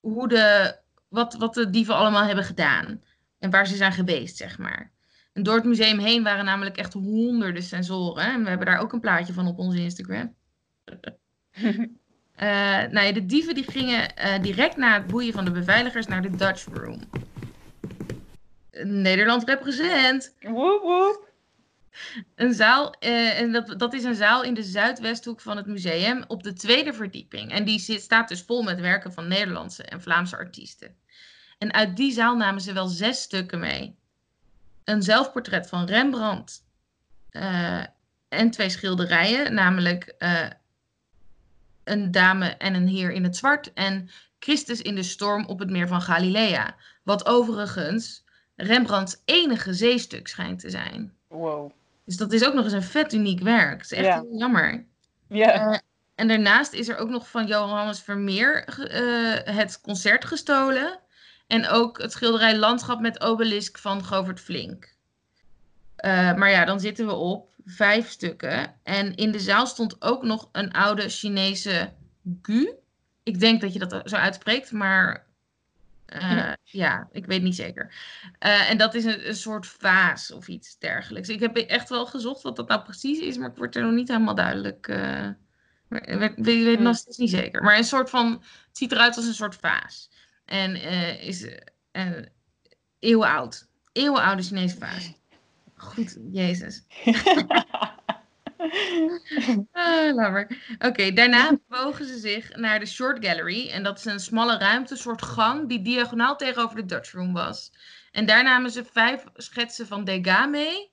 hoe 0.00 0.28
de, 0.28 0.76
wat, 1.08 1.34
wat 1.34 1.54
de 1.54 1.70
dieven 1.70 1.94
allemaal 1.94 2.24
hebben 2.24 2.44
gedaan 2.44 3.02
en 3.38 3.50
waar 3.50 3.66
ze 3.66 3.76
zijn 3.76 3.92
geweest, 3.92 4.36
zeg 4.36 4.58
maar. 4.58 4.90
En 5.32 5.42
door 5.42 5.54
het 5.54 5.64
museum 5.64 5.98
heen 5.98 6.22
waren 6.22 6.44
namelijk 6.44 6.76
echt 6.76 6.92
honderden 6.92 7.62
sensoren. 7.62 8.24
En 8.24 8.42
we 8.42 8.48
hebben 8.48 8.66
daar 8.66 8.78
ook 8.78 8.92
een 8.92 9.00
plaatje 9.00 9.32
van 9.32 9.46
op 9.46 9.58
onze 9.58 9.78
Instagram. 9.78 10.34
Uh, 11.60 11.78
nou 12.94 13.00
ja, 13.00 13.12
de 13.12 13.26
dieven 13.26 13.54
die 13.54 13.70
gingen 13.70 14.14
direct 14.42 14.76
na 14.76 14.94
het 14.94 15.06
boeien 15.06 15.32
van 15.32 15.44
de 15.44 15.50
beveiligers 15.50 16.06
naar 16.06 16.22
de 16.22 16.36
Dutch 16.36 16.64
Room. 16.72 17.00
Nederland 18.82 19.44
represent. 19.44 20.34
Woep 20.40 20.82
woep. 20.82 21.30
Een 22.34 22.54
zaal, 22.54 22.94
uh, 23.00 23.40
en 23.40 23.52
dat, 23.52 23.78
dat 23.78 23.92
is 23.94 24.04
een 24.04 24.14
zaal 24.14 24.42
in 24.42 24.54
de 24.54 24.62
zuidwesthoek 24.62 25.40
van 25.40 25.56
het 25.56 25.66
museum 25.66 26.24
op 26.26 26.42
de 26.42 26.52
tweede 26.52 26.92
verdieping. 26.92 27.52
En 27.52 27.64
die 27.64 27.78
zit, 27.78 28.02
staat 28.02 28.28
dus 28.28 28.42
vol 28.42 28.62
met 28.62 28.80
werken 28.80 29.12
van 29.12 29.28
Nederlandse 29.28 29.82
en 29.82 30.02
Vlaamse 30.02 30.36
artiesten. 30.36 30.96
En 31.58 31.72
uit 31.72 31.96
die 31.96 32.12
zaal 32.12 32.36
namen 32.36 32.60
ze 32.60 32.72
wel 32.72 32.86
zes 32.86 33.22
stukken 33.22 33.58
mee. 33.58 33.96
Een 34.84 35.02
zelfportret 35.02 35.68
van 35.68 35.86
Rembrandt 35.86 36.64
en 38.28 38.50
twee 38.50 38.68
schilderijen, 38.68 39.54
namelijk 39.54 40.14
een 41.84 42.10
dame 42.10 42.46
en 42.46 42.74
een 42.74 42.88
heer 42.88 43.12
in 43.12 43.24
het 43.24 43.36
zwart 43.36 43.72
en 43.72 44.10
Christus 44.38 44.82
in 44.82 44.94
de 44.94 45.02
storm 45.02 45.46
op 45.46 45.58
het 45.58 45.70
meer 45.70 45.88
van 45.88 46.02
Galilea. 46.02 46.76
Wat 47.02 47.26
overigens 47.26 48.21
Rembrandts 48.62 49.22
enige 49.24 49.74
zeestuk 49.74 50.28
schijnt 50.28 50.58
te 50.60 50.70
zijn. 50.70 51.12
Wow. 51.28 51.72
Dus 52.04 52.16
dat 52.16 52.32
is 52.32 52.46
ook 52.46 52.54
nog 52.54 52.64
eens 52.64 52.72
een 52.72 52.82
vet 52.82 53.12
uniek 53.12 53.40
werk. 53.40 53.82
Het 53.82 53.92
is 53.92 53.98
echt 53.98 54.20
heel 54.20 54.36
jammer. 54.36 54.84
Ja. 55.28 55.52
Eh, 55.52 55.78
en 56.14 56.28
daarnaast 56.28 56.72
is 56.72 56.88
er 56.88 56.96
ook 56.96 57.08
nog 57.08 57.28
van 57.28 57.46
Johannes 57.46 58.00
Vermeer 58.00 58.64
eh, 58.64 59.54
het 59.56 59.80
concert 59.80 60.24
gestolen. 60.24 60.98
En 61.46 61.68
ook 61.68 62.02
het 62.02 62.12
schilderij 62.12 62.56
Landschap 62.56 63.00
met 63.00 63.20
obelisk 63.20 63.78
van 63.78 64.04
Govert 64.04 64.40
Flink. 64.40 64.94
Eh, 65.96 66.34
maar 66.34 66.50
ja, 66.50 66.64
dan 66.64 66.80
zitten 66.80 67.06
we 67.06 67.12
op 67.12 67.50
vijf 67.64 68.08
stukken. 68.08 68.74
En 68.82 69.14
in 69.14 69.32
de 69.32 69.40
zaal 69.40 69.66
stond 69.66 70.02
ook 70.02 70.22
nog 70.22 70.48
een 70.52 70.72
oude 70.72 71.08
Chinese 71.08 71.92
gu. 72.42 72.70
Ik 73.22 73.40
denk 73.40 73.60
dat 73.60 73.72
je 73.72 73.78
dat 73.78 74.00
zo 74.04 74.16
uitspreekt, 74.16 74.72
maar 74.72 75.26
eh, 76.12 76.52
ja, 76.64 77.08
ik 77.12 77.26
weet 77.26 77.42
niet 77.42 77.54
zeker. 77.54 77.94
Eh, 78.38 78.70
en 78.70 78.78
dat 78.78 78.94
is 78.94 79.04
een, 79.04 79.28
een 79.28 79.34
soort 79.34 79.66
vaas 79.66 80.32
of 80.32 80.48
iets 80.48 80.78
dergelijks. 80.78 81.28
Ik 81.28 81.40
heb 81.40 81.56
echt 81.56 81.88
wel 81.88 82.06
gezocht 82.06 82.42
wat 82.42 82.56
dat 82.56 82.68
nou 82.68 82.82
precies 82.82 83.18
is, 83.18 83.36
maar 83.38 83.50
ik 83.50 83.56
word 83.56 83.76
er 83.76 83.82
nog 83.82 83.92
niet 83.92 84.08
helemaal 84.08 84.34
duidelijk. 84.34 84.86
ik 85.88 86.34
weet, 86.36 86.66
het 86.66 86.80
nog 86.80 86.96
steeds 86.96 87.16
niet 87.16 87.30
zeker. 87.30 87.62
Maar 87.62 87.76
een 87.76 87.84
soort 87.84 88.10
van, 88.10 88.30
het 88.32 88.78
ziet 88.78 88.92
eruit 88.92 89.16
als 89.16 89.26
een 89.26 89.34
soort 89.34 89.56
vaas. 89.56 90.10
En 90.44 90.74
eh, 90.74 91.26
is 91.26 91.46
eh 91.90 92.10
eeuwenoud. 92.98 93.68
Eeuwenoude 93.92 94.42
Chinese 94.42 94.76
vaas. 94.76 95.12
Goed, 95.74 96.18
Jezus. 96.30 96.82
Ah. 99.72 100.44
Oké, 100.78 101.12
daarna 101.12 101.58
bewogen 101.68 102.06
ze 102.06 102.18
zich 102.18 102.56
naar 102.56 102.78
de 102.78 102.86
Short 102.86 103.26
Gallery. 103.26 103.68
En 103.68 103.82
dat 103.82 103.98
is 103.98 104.04
een 104.04 104.20
smalle 104.20 104.58
ruimte, 104.58 104.92
een 104.92 104.98
soort 104.98 105.22
gang, 105.22 105.68
die 105.68 105.82
diagonaal 105.82 106.36
tegenover 106.36 106.76
de 106.76 106.84
Dutch 106.84 107.12
Room 107.12 107.32
was. 107.32 107.72
En 108.10 108.26
daar 108.26 108.42
namen 108.42 108.70
ze 108.70 108.84
vijf 108.84 109.24
schetsen 109.34 109.86
van 109.86 110.04
Degas 110.04 110.48
mee. 110.48 110.92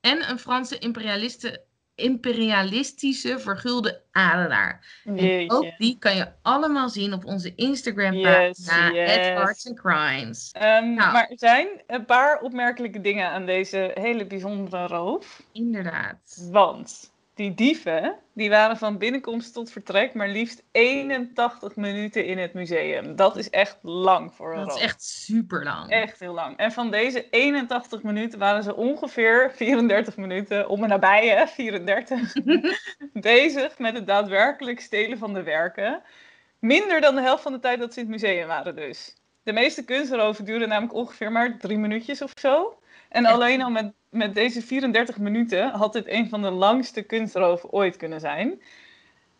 En 0.00 0.30
een 0.30 0.38
Franse 0.38 0.78
imperialiste, 0.78 1.64
imperialistische 1.98 3.38
vergulde 3.38 4.02
adelaar. 4.12 5.00
En 5.04 5.50
ook 5.50 5.72
die 5.78 5.98
kan 5.98 6.16
je 6.16 6.28
allemaal 6.42 6.88
zien 6.88 7.12
op 7.12 7.24
onze 7.24 7.52
Instagram 7.54 8.12
Yes, 8.12 8.64
pagina, 8.66 8.92
yes. 8.92 9.36
Arts 9.36 9.68
and 9.68 9.80
Crimes. 9.80 10.50
Ehm, 10.52 10.94
Nou. 10.94 11.12
Maar 11.12 11.28
er 11.28 11.38
zijn 11.38 11.68
een 11.86 12.04
paar 12.04 12.40
opmerkelijke 12.40 13.00
dingen 13.00 13.30
aan 13.30 13.46
deze 13.46 13.90
hele 13.94 14.26
bijzondere 14.26 14.86
roof. 14.86 15.42
Inderdaad. 15.52 16.48
Want 16.50 17.12
die 17.38 17.54
dieven, 17.54 18.14
die 18.34 18.50
waren 18.50 18.76
van 18.76 18.98
binnenkomst 18.98 19.54
tot 19.54 19.70
vertrek 19.70 20.14
maar 20.14 20.28
liefst 20.28 20.62
81 20.72 21.76
minuten 21.76 22.24
in 22.24 22.38
het 22.38 22.54
museum. 22.54 23.16
Dat 23.16 23.36
is 23.36 23.50
echt 23.50 23.78
lang 23.82 24.34
voor 24.34 24.54
een 24.54 24.66
Dat 24.66 24.76
is 24.76 24.82
echt 24.82 25.02
super 25.02 25.64
lang. 25.64 25.90
Echt 25.90 26.20
heel 26.20 26.34
lang. 26.34 26.56
En 26.56 26.72
van 26.72 26.90
deze 26.90 27.30
81 27.30 28.02
minuten 28.02 28.38
waren 28.38 28.62
ze 28.62 28.76
ongeveer 28.76 29.52
34 29.54 30.16
minuten, 30.16 30.68
om 30.68 30.82
en 30.82 30.88
nabij 30.88 31.28
hè, 31.28 31.46
34, 31.46 32.32
bezig 33.12 33.78
met 33.78 33.94
het 33.94 34.06
daadwerkelijk 34.06 34.80
stelen 34.80 35.18
van 35.18 35.34
de 35.34 35.42
werken. 35.42 36.02
Minder 36.58 37.00
dan 37.00 37.14
de 37.14 37.22
helft 37.22 37.42
van 37.42 37.52
de 37.52 37.60
tijd 37.60 37.78
dat 37.78 37.92
ze 37.92 38.00
in 38.00 38.12
het 38.12 38.20
museum 38.20 38.46
waren 38.46 38.76
dus. 38.76 39.16
De 39.42 39.52
meeste 39.52 39.84
kunstroven 39.84 40.44
duren 40.44 40.68
namelijk 40.68 40.94
ongeveer 40.94 41.32
maar 41.32 41.58
drie 41.58 41.78
minuutjes 41.78 42.22
of 42.22 42.32
zo. 42.40 42.78
En 43.08 43.26
alleen 43.26 43.62
al 43.62 43.70
met, 43.70 43.92
met 44.10 44.34
deze 44.34 44.62
34 44.62 45.18
minuten 45.18 45.70
had 45.70 45.92
dit 45.92 46.08
een 46.08 46.28
van 46.28 46.42
de 46.42 46.50
langste 46.50 47.02
kunstroven 47.02 47.70
ooit 47.70 47.96
kunnen 47.96 48.20
zijn. 48.20 48.62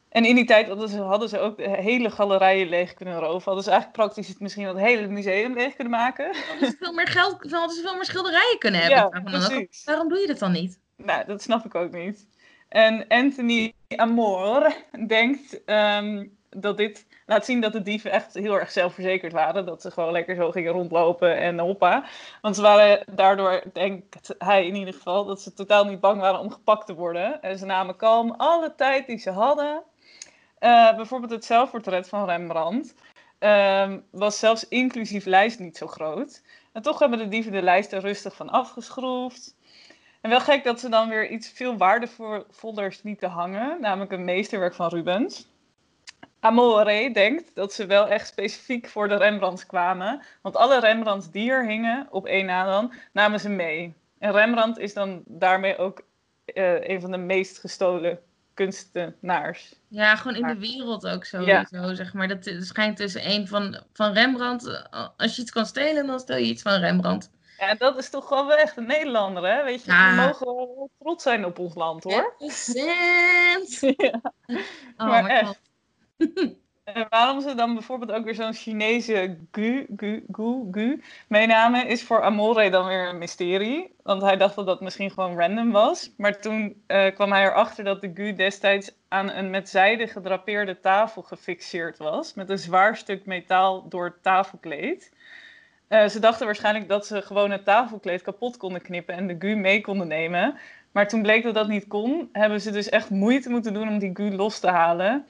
En 0.09 0.25
in 0.25 0.35
die 0.35 0.45
tijd 0.45 0.69
hadden 0.69 0.89
ze, 0.89 1.01
hadden 1.01 1.29
ze 1.29 1.39
ook 1.39 1.57
de 1.57 1.69
hele 1.69 2.11
galerijen 2.11 2.69
leeg 2.69 2.95
kunnen 2.95 3.19
roven. 3.19 3.45
Hadden 3.45 3.65
ze 3.65 3.71
eigenlijk 3.71 4.01
praktisch 4.01 4.29
het 4.29 4.41
misschien 4.41 4.65
wel 4.65 4.75
het 4.75 4.85
hele 4.85 5.07
museum 5.07 5.55
leeg 5.55 5.75
kunnen 5.75 5.93
maken. 5.93 6.37
Hadden 6.49 6.71
ze 6.71 6.77
veel 6.79 6.93
meer 6.93 7.09
geld, 7.09 7.51
hadden 7.51 7.77
ze 7.77 7.83
veel 7.83 7.95
meer 7.95 8.05
schilderijen 8.05 8.59
kunnen 8.59 8.81
hebben. 8.81 8.99
Ja, 8.99 9.21
precies. 9.21 9.85
Waarom 9.85 10.09
doe 10.09 10.19
je 10.19 10.27
dat 10.27 10.39
dan 10.39 10.53
niet? 10.53 10.81
Nou, 10.97 11.25
dat 11.27 11.43
snap 11.43 11.65
ik 11.65 11.75
ook 11.75 11.93
niet. 11.93 12.27
En 12.69 13.05
Anthony 13.09 13.75
Amor 13.97 14.73
denkt 15.07 15.65
ehm, 15.65 16.27
dat 16.51 16.77
dit 16.77 17.07
laat 17.27 17.45
zien 17.45 17.61
dat 17.61 17.73
de 17.73 17.83
dieven 17.83 18.11
echt 18.11 18.35
heel 18.35 18.59
erg 18.59 18.71
zelfverzekerd 18.71 19.33
waren. 19.33 19.67
Dat 19.67 19.83
ze 19.83 19.91
gewoon 19.91 20.13
lekker 20.13 20.35
zo 20.35 20.51
gingen 20.51 20.73
rondlopen 20.73 21.37
en 21.37 21.59
hoppa. 21.59 22.05
Want 22.43 22.57
ze 22.57 22.63
waren 22.63 23.05
daardoor, 23.11 23.63
denkt 23.73 24.35
hij 24.39 24.67
in 24.67 24.75
ieder 24.75 24.95
geval, 24.95 25.25
dat 25.25 25.43
ze 25.43 25.55
totaal 25.55 25.85
niet 25.85 26.01
bang 26.01 26.21
waren 26.21 26.41
om 26.41 26.51
gepakt 26.51 26.87
te 26.87 26.95
worden. 26.95 27.43
En 27.43 27.59
ze 27.59 27.65
namen 27.65 27.97
kalm 27.97 28.31
alle 28.31 28.75
tijd 28.75 29.07
die 29.07 29.19
ze 29.19 29.31
hadden. 29.31 29.83
Eh, 30.59 30.97
bijvoorbeeld 30.97 31.33
het 31.33 31.45
zelfportret 31.45 32.09
van 32.09 32.25
Rembrandt 32.25 32.95
ehm, 33.39 33.99
was 34.11 34.39
zelfs 34.39 34.69
inclusief 34.69 35.25
lijst 35.25 35.59
niet 35.59 35.77
zo 35.77 35.87
groot. 35.87 36.43
En 36.73 36.83
toch 36.83 36.99
hebben 36.99 37.19
de 37.19 37.29
dieven 37.29 37.53
de 37.53 37.63
lijst 37.63 37.93
er 37.93 38.01
rustig 38.01 38.35
van 38.35 38.51
afgeschroefd. 38.51 39.57
En 40.21 40.31
wel 40.31 40.41
gek 40.41 40.65
dat 40.65 40.81
ze 40.81 40.89
dan 40.89 41.09
weer 41.09 41.31
iets 41.31 41.49
veel 41.49 41.77
waardevollers 41.77 43.03
lieten 43.03 43.31
hangen, 43.31 43.81
namelijk 43.81 44.13
een 44.13 44.25
meesterwerk 44.25 44.75
van 44.75 44.89
Rubens. 44.89 45.49
Amore 46.41 47.11
denkt 47.13 47.51
dat 47.55 47.73
ze 47.73 47.87
wel 47.87 48.09
echt 48.09 48.27
specifiek 48.27 48.89
voor 48.89 49.09
de 49.09 49.17
Rembrandts 49.17 49.67
kwamen, 49.67 50.23
want 50.43 50.57
alle 50.57 50.81
Rembrandts 50.81 51.31
die 51.31 51.51
er 51.51 51.67
hingen, 51.67 52.07
op 52.11 52.27
één 52.27 52.47
na 52.47 52.65
dan, 52.65 52.93
namen 53.13 53.41
ze 53.41 53.49
mee. 53.49 53.95
En 54.19 54.33
Rembrandt 54.33 54.79
is 54.79 54.95
dan 54.95 55.23
daarmee 55.27 55.77
ook 55.79 56.03
eh, 56.45 56.89
een 56.89 57.01
van 57.01 57.11
de 57.11 57.17
meest 57.17 57.59
gestolen 57.59 58.19
kunstenaars. 58.55 59.75
Ja, 59.89 60.17
gewoon 60.17 60.37
in 60.37 60.47
de 60.47 60.59
wereld 60.59 61.07
ook 61.09 61.25
sowieso, 61.25 61.95
zeg 61.95 62.15
maar. 62.15 62.29
Dat 62.29 62.55
schijnt 62.59 62.97
tussen 62.97 63.31
een 63.31 63.49
van, 63.49 63.81
van 63.93 64.13
Rembrandt. 64.13 64.67
eh, 64.67 65.09
Als 65.17 65.37
je 65.37 65.43
iets 65.43 65.51
kan 65.51 65.67
stelen, 65.67 66.07
dan 66.07 66.21
stel 66.21 66.37
je 66.37 66.45
iets 66.45 66.63
van 66.63 66.73
Rembrandt. 66.81 67.31
Ja, 67.59 67.75
dat 67.75 67.99
is 67.99 68.11
toch 68.11 68.29
wel 68.29 68.53
echt 68.55 68.77
een 68.77 68.87
Nederlander, 68.87 69.45
hè? 69.47 69.65
Weet 69.65 69.85
je, 69.85 69.91
Ja. 69.91 70.11
we 70.11 70.17
mogen 70.27 70.47
wel 70.47 70.91
trots 70.99 71.23
zijn 71.23 71.45
op 71.45 71.59
ons 71.59 71.75
land, 71.75 72.03
hoor. 72.05 72.35
Ja. 72.73 73.09
Oh, 74.97 75.07
maar 75.07 75.27
echt. 75.27 75.61
En 76.95 77.07
waarom 77.09 77.41
ze 77.41 77.55
dan 77.55 77.75
bijvoorbeeld 77.75 78.13
ook 78.13 78.25
weer 78.25 78.35
zo'n 78.35 78.53
Chinese 78.53 79.39
gu, 79.53 79.87
gu, 79.97 80.25
gu, 80.33 80.69
gu 80.71 81.03
meenamen, 81.29 81.87
is 81.87 82.03
voor 82.03 82.23
Amore 82.23 82.71
dan 82.71 82.87
weer 82.87 83.09
een 83.09 83.19
mysterie. 83.19 83.95
Want 84.03 84.23
hij 84.23 84.37
dacht 84.37 84.55
dat 84.55 84.67
dat 84.67 84.81
misschien 84.81 85.11
gewoon 85.11 85.39
random 85.39 85.71
was. 85.71 86.13
Maar 86.17 86.41
toen 86.41 86.83
eh, 86.87 87.15
kwam 87.15 87.33
hij 87.33 87.45
erachter 87.45 87.85
dat 87.85 88.01
de 88.01 88.11
gu 88.15 88.35
destijds 88.35 88.91
aan 89.09 89.31
een 89.31 89.51
met 89.51 89.69
zijde 89.69 90.07
gedrapeerde 90.07 90.81
tafel 90.81 91.23
gefixeerd 91.23 91.99
was. 91.99 92.35
Met 92.35 92.51
een 92.51 92.59
zwaar 92.59 92.97
stuk 92.97 93.27
metaal 93.27 93.89
door 93.89 94.05
het 94.05 94.23
tafelkleed. 94.23 95.13
Eh, 95.89 96.07
ze 96.07 96.19
dachten 96.19 96.47
waarschijnlijk 96.47 96.89
dat 96.89 97.07
ze 97.07 97.23
gewoon 97.23 97.51
het 97.51 97.65
tafelkleed 97.65 98.23
kapot 98.23 98.57
konden 98.57 98.83
knippen 98.83 99.15
en 99.15 99.27
de 99.27 99.37
gu 99.39 99.55
mee 99.55 99.81
konden 99.81 100.09
nemen. 100.09 100.59
Maar 100.93 101.09
toen 101.09 101.23
bleek 101.23 101.43
dat 101.43 101.55
dat 101.55 101.69
niet 101.69 101.87
kon, 101.87 102.29
hebben 102.33 102.61
ze 102.61 102.71
dus 102.71 102.89
echt 102.89 103.11
moeite 103.11 103.51
moeten 103.51 103.75
doen 103.75 103.89
om 103.89 103.99
die 103.99 104.11
gu 104.15 104.31
los 104.31 104.59
te 104.59 104.69
halen 104.69 105.27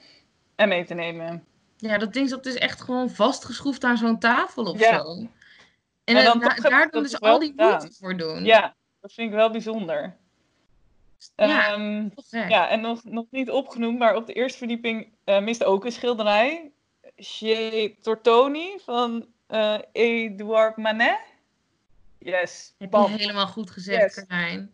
en 0.59 0.69
mee 0.69 0.85
te 0.85 0.93
nemen. 0.93 1.43
Ja, 1.77 1.97
dat 1.97 2.13
ding 2.13 2.29
zat 2.29 2.43
dus 2.43 2.55
echt 2.55 2.81
gewoon 2.81 3.09
vastgeschroefd 3.09 3.83
aan 3.83 3.97
zo'n 3.97 4.19
tafel 4.19 4.63
of 4.63 4.79
Ja. 4.79 4.97
zo. 5.03 5.11
En, 5.11 5.29
En 6.03 6.15
eh, 6.17 6.23
dan 6.23 6.39
daar 6.61 6.89
doen 6.89 7.05
ze 7.05 7.17
wel 7.19 7.31
al 7.31 7.39
die 7.39 7.53
moeite 7.55 7.91
voor 7.99 8.17
doen. 8.17 8.45
Ja, 8.45 8.75
dat 9.01 9.13
vind 9.13 9.29
ik 9.29 9.35
wel 9.35 9.51
bijzonder. 9.51 10.15
Ja, 11.35 11.73
Ehm, 11.73 12.09
ja 12.31 12.69
en 12.69 12.81
nog, 12.81 13.03
nog 13.03 13.25
niet 13.29 13.49
opgenoemd, 13.49 13.97
maar 13.99 14.15
op 14.15 14.25
de 14.25 14.33
eerste 14.33 14.57
verdieping 14.57 15.13
eh, 15.23 15.39
mist 15.41 15.63
ook 15.63 15.85
een 15.85 15.91
schilderij. 15.91 16.71
Chez 17.15 17.89
Tortoni 18.01 18.79
van 18.79 19.25
uh, 19.49 19.77
Edouard 19.91 20.77
Manet. 20.77 21.19
Yes. 22.17 22.73
Heb 22.77 22.91
je 22.91 23.07
helemaal 23.09 23.47
goed 23.47 23.71
gezegd, 23.71 24.15
Yes. 24.15 24.25
Carlijn. 24.25 24.73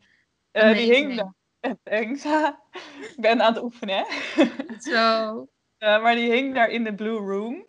Eh, 0.51 0.74
die 0.74 0.94
hing 0.94 1.15
daar. 1.15 1.34
Thanks. 1.84 2.25
Ik 3.12 3.15
ben 3.18 3.42
aan 3.42 3.54
het 3.54 3.63
oefenen, 3.63 4.06
hè? 4.08 4.46
Zo. 4.80 5.48
Eh, 5.86 6.01
maar 6.01 6.15
die 6.15 6.32
hing 6.32 6.54
daar 6.56 6.70
in 6.70 6.84
de 6.84 6.94
Blue 6.94 7.18
Room. 7.18 7.65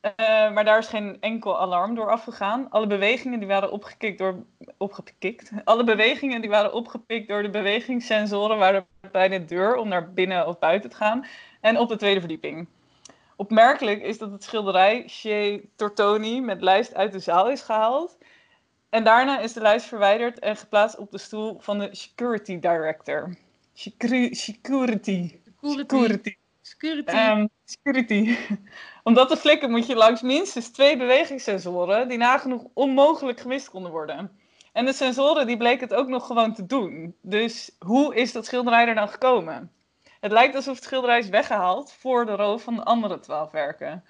Eh, 0.00 0.52
maar 0.52 0.64
daar 0.64 0.78
is 0.78 0.86
geen 0.86 1.16
enkel 1.20 1.60
alarm 1.60 1.94
door 1.94 2.10
afgegaan. 2.10 2.70
Alle 2.70 2.86
bewegingen 2.86 3.38
die 3.38 3.48
waren 3.48 3.70
opgekikt 3.70 4.18
door... 4.18 4.44
Opgepikt? 4.78 5.50
Alle 5.64 5.84
bewegingen 5.84 6.40
die 6.40 6.50
waren 6.50 6.72
opgepikt 6.72 7.28
door 7.28 7.42
de 7.42 7.50
bewegingssensoren... 7.50 8.58
waren 8.58 8.86
bij 9.12 9.28
de 9.28 9.44
deur 9.44 9.76
om 9.76 9.88
naar 9.88 10.12
binnen 10.12 10.46
of 10.46 10.58
buiten 10.58 10.90
te 10.90 10.96
gaan. 10.96 11.26
En 11.60 11.78
op 11.78 11.88
de 11.88 11.96
tweede 11.96 12.20
verdieping. 12.20 12.68
Opmerkelijk 13.36 14.02
is 14.02 14.18
dat 14.18 14.30
het 14.30 14.44
schilderij 14.44 15.02
Chez 15.06 15.58
Tortoni 15.76 16.40
met 16.40 16.62
lijst 16.62 16.94
uit 16.94 17.12
de 17.12 17.18
zaal 17.18 17.50
is 17.50 17.60
gehaald. 17.60 18.18
En 18.88 19.04
daarna 19.04 19.40
is 19.40 19.52
de 19.52 19.60
lijst 19.60 19.86
verwijderd 19.86 20.38
en 20.38 20.56
geplaatst 20.56 20.98
op 20.98 21.10
de 21.10 21.18
stoel 21.18 21.58
van 21.60 21.78
de 21.78 21.88
security 21.90 22.58
director. 22.58 23.36
Securi- 23.72 24.34
Security. 24.34 25.38
Security. 25.60 25.78
Security. 25.78 26.38
Security. 26.70 27.10
Ehm, 27.10 27.46
security. 27.64 28.36
Om 29.02 29.14
dat 29.14 29.28
te 29.28 29.36
flikken 29.36 29.70
moet 29.70 29.86
je 29.86 29.96
langs 29.96 30.22
minstens 30.22 30.68
twee 30.68 30.96
bewegingssensoren 30.96 32.08
die 32.08 32.18
nagenoeg 32.18 32.64
onmogelijk 32.74 33.40
gemist 33.40 33.70
konden 33.70 33.90
worden. 33.92 34.38
En 34.72 34.84
de 34.84 34.92
sensoren 34.92 35.46
die 35.46 35.56
bleken 35.56 35.88
het 35.88 35.96
ook 35.96 36.08
nog 36.08 36.26
gewoon 36.26 36.54
te 36.54 36.66
doen. 36.66 37.16
Dus 37.22 37.76
hoe 37.78 38.14
is 38.14 38.32
dat 38.32 38.46
schilderij 38.46 38.86
er 38.86 38.94
dan 38.94 39.08
gekomen? 39.08 39.72
Het 40.20 40.32
lijkt 40.32 40.54
alsof 40.54 40.74
het 40.74 40.84
schilderij 40.84 41.18
is 41.18 41.28
weggehaald 41.28 41.92
voor 41.92 42.26
de 42.26 42.34
roof 42.34 42.62
van 42.62 42.74
de 42.74 42.84
andere 42.84 43.20
twaalf 43.20 43.50
werken. 43.50 44.04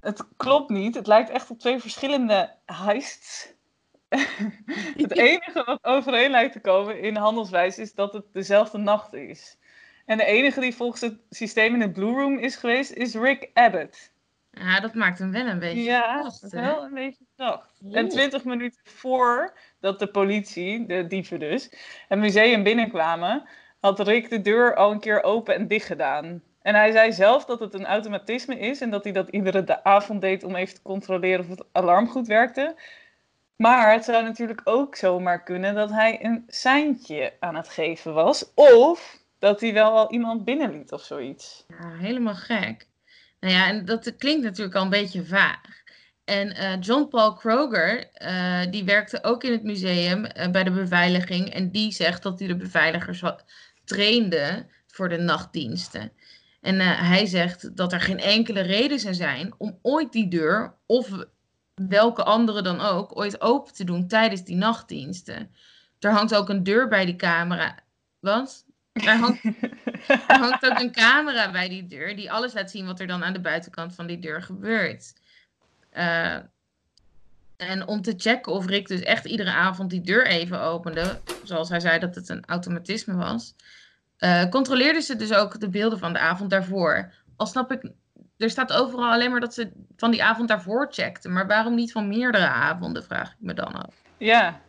Het 0.00 0.24
klopt 0.36 0.70
niet. 0.70 0.94
Het 0.94 1.06
lijkt 1.06 1.30
echt 1.30 1.50
op 1.50 1.58
twee 1.58 1.80
verschillende 1.80 2.50
heists. 2.66 3.52
het 4.96 5.18
enige 5.30 5.62
wat 5.64 5.84
overeen 5.84 6.30
lijkt 6.30 6.52
te 6.52 6.60
komen 6.60 7.00
in 7.00 7.16
handelswijze 7.16 7.80
is 7.80 7.94
dat 7.94 8.12
het 8.12 8.24
dezelfde 8.32 8.78
nacht 8.78 9.12
is. 9.14 9.56
En 10.06 10.16
de 10.16 10.24
enige 10.24 10.60
die 10.60 10.74
volgens 10.74 11.00
het 11.00 11.18
systeem 11.30 11.72
in 11.72 11.80
de 11.80 11.90
Blue 11.90 12.12
Room 12.12 12.38
is 12.38 12.56
geweest, 12.56 12.90
is 12.92 13.14
Rick 13.14 13.50
Abbott. 13.54 14.12
ja, 14.50 14.80
dat 14.80 14.94
maakt 14.94 15.18
hem 15.18 15.32
wel 15.32 15.46
een 15.46 15.58
beetje 15.58 15.82
Ja, 15.82 16.24
is 16.24 16.52
wel 16.52 16.84
een 16.84 16.94
beetje 16.94 17.24
zacht. 17.36 17.80
En 17.92 18.08
twintig 18.08 18.44
minuten 18.44 18.80
voordat 18.84 19.98
de 19.98 20.06
politie, 20.06 20.86
de 20.86 21.06
dieven 21.06 21.40
dus, 21.40 21.70
het 22.08 22.18
museum 22.18 22.62
binnenkwamen, 22.62 23.48
had 23.80 24.00
Rick 24.00 24.30
de 24.30 24.40
deur 24.40 24.74
al 24.74 24.90
een 24.90 25.00
keer 25.00 25.22
open 25.22 25.54
en 25.54 25.68
dicht 25.68 25.86
gedaan. 25.86 26.42
En 26.62 26.74
hij 26.74 26.90
zei 26.90 27.12
zelf 27.12 27.44
dat 27.44 27.60
het 27.60 27.74
een 27.74 27.86
automatisme 27.86 28.58
is 28.58 28.80
en 28.80 28.90
dat 28.90 29.04
hij 29.04 29.12
dat 29.12 29.28
iedere 29.28 29.84
avond 29.84 30.20
deed 30.20 30.44
om 30.44 30.54
even 30.54 30.74
te 30.74 30.82
controleren 30.82 31.40
of 31.40 31.48
het 31.48 31.64
alarm 31.72 32.08
goed 32.08 32.26
werkte. 32.26 32.74
Maar 33.56 33.92
het 33.92 34.04
zou 34.04 34.22
natuurlijk 34.22 34.60
ook 34.64 34.96
zomaar 34.96 35.42
kunnen 35.42 35.74
dat 35.74 35.90
hij 35.90 36.24
een 36.24 36.44
seintje 36.46 37.32
aan 37.40 37.56
het 37.56 37.68
geven 37.68 38.14
was. 38.14 38.54
Of 38.54 39.24
dat 39.46 39.60
hij 39.60 39.72
wel 39.72 39.90
al 39.90 40.12
iemand 40.12 40.44
binnenliet 40.44 40.92
of 40.92 41.02
zoiets. 41.02 41.64
Ja, 41.68 41.96
helemaal 41.96 42.34
gek. 42.34 42.88
Nou 43.40 43.54
ja, 43.54 43.68
en 43.68 43.84
dat 43.84 44.16
klinkt 44.16 44.44
natuurlijk 44.44 44.76
al 44.76 44.82
een 44.82 44.88
beetje 44.88 45.24
vaag. 45.24 45.82
En 46.24 46.54
eh, 46.54 46.80
John 46.80 47.08
Paul 47.08 47.32
Kroger, 47.32 48.10
eh, 48.12 48.70
die 48.70 48.84
werkte 48.84 49.24
ook 49.24 49.44
in 49.44 49.52
het 49.52 49.62
museum 49.62 50.24
eh, 50.24 50.50
bij 50.50 50.64
de 50.64 50.70
beveiliging. 50.70 51.52
En 51.52 51.70
die 51.70 51.92
zegt 51.92 52.22
dat 52.22 52.38
hij 52.38 52.48
de 52.48 52.56
beveiligers 52.56 53.22
trainde 53.84 54.66
voor 54.86 55.08
de 55.08 55.18
nachtdiensten. 55.18 56.12
En 56.60 56.80
hij 56.80 57.26
zegt 57.26 57.76
dat 57.76 57.92
er 57.92 58.00
geen 58.00 58.20
enkele 58.20 58.60
reden 58.60 58.98
zou 58.98 59.14
zijn 59.14 59.54
om 59.58 59.78
ooit 59.82 60.12
die 60.12 60.28
deur, 60.28 60.74
of 60.86 61.08
welke 61.74 62.24
andere 62.24 62.62
dan 62.62 62.80
ook, 62.80 63.18
ooit 63.18 63.40
open 63.40 63.72
te 63.72 63.84
doen 63.84 64.08
tijdens 64.08 64.44
die 64.44 64.56
nachtdiensten. 64.56 65.54
Er 65.98 66.10
hangt 66.10 66.34
ook 66.34 66.48
een 66.48 66.62
deur 66.62 66.88
bij 66.88 67.04
die 67.04 67.16
camera. 67.16 67.78
Wat? 68.20 68.65
Er 69.04 69.16
hangt 69.22 69.44
er 70.08 70.38
hangt 70.38 70.66
ook 70.66 70.78
een 70.78 70.92
camera 70.92 71.50
bij 71.50 71.68
die 71.68 71.86
deur 71.86 72.16
die 72.16 72.32
alles 72.32 72.52
laat 72.52 72.70
zien 72.70 72.86
wat 72.86 73.00
er 73.00 73.06
dan 73.06 73.24
aan 73.24 73.32
de 73.32 73.40
buitenkant 73.40 73.94
van 73.94 74.06
die 74.06 74.18
deur 74.18 74.42
gebeurt. 74.42 75.12
Eh, 75.90 76.36
en 77.56 77.86
om 77.86 78.02
te 78.02 78.14
checken 78.16 78.52
of 78.52 78.66
Rick 78.66 78.88
dus 78.88 79.00
echt 79.00 79.24
iedere 79.24 79.52
avond 79.52 79.90
die 79.90 80.00
deur 80.00 80.26
even 80.26 80.60
opende, 80.60 81.20
zoals 81.42 81.68
hij 81.68 81.80
zei 81.80 81.98
dat 81.98 82.14
het 82.14 82.28
een 82.28 82.44
automatisme 82.44 83.14
was, 83.14 83.54
eh 84.16 84.48
controleerden 84.48 85.02
ze 85.02 85.16
dus 85.16 85.32
ook 85.32 85.60
de 85.60 85.68
beelden 85.68 85.98
van 85.98 86.12
de 86.12 86.18
avond 86.18 86.50
daarvoor. 86.50 87.12
Al 87.36 87.46
snap 87.46 87.72
ik, 87.72 87.90
er 88.36 88.50
staat 88.50 88.72
overal 88.72 89.12
alleen 89.12 89.30
maar 89.30 89.40
dat 89.40 89.54
ze 89.54 89.72
van 89.96 90.10
die 90.10 90.24
avond 90.24 90.48
daarvoor 90.48 90.86
checkten, 90.90 91.32
maar 91.32 91.46
waarom 91.46 91.74
niet 91.74 91.92
van 91.92 92.08
meerdere 92.08 92.48
avonden, 92.48 93.04
vraag 93.04 93.30
ik 93.30 93.36
me 93.38 93.54
dan 93.54 93.72
af. 93.72 93.94
Ja, 94.16 94.60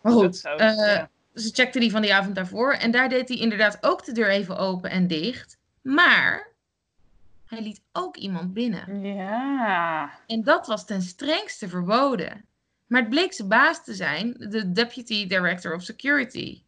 Maar 0.00 0.12
dat 0.12 0.22
goed, 0.22 0.36
zou 0.36 0.58
eh, 0.58 0.76
ja. 0.76 1.10
Ze 1.34 1.50
checkte 1.52 1.78
die 1.78 1.90
van 1.90 2.02
die 2.02 2.14
avond 2.14 2.34
daarvoor. 2.34 2.72
En 2.72 2.90
daar 2.90 3.08
deed 3.08 3.28
hij 3.28 3.38
inderdaad 3.38 3.78
ook 3.80 4.04
de 4.04 4.12
deur 4.12 4.28
even 4.28 4.56
open 4.56 4.90
en 4.90 5.06
dicht. 5.06 5.58
Maar 5.82 6.52
hij 7.46 7.62
liet 7.62 7.82
ook 7.92 8.16
iemand 8.16 8.52
binnen. 8.52 9.00
Ja. 9.00 10.10
En 10.26 10.42
dat 10.42 10.66
was 10.66 10.86
ten 10.86 11.02
strengste 11.02 11.68
verboden. 11.68 12.44
Maar 12.86 13.00
het 13.00 13.10
bleek 13.10 13.32
zijn 13.32 13.48
baas 13.48 13.84
te 13.84 13.94
zijn, 13.94 14.34
de 14.38 14.72
Deputy 14.72 15.26
Director 15.26 15.74
of 15.74 15.82
Security. 15.82 16.62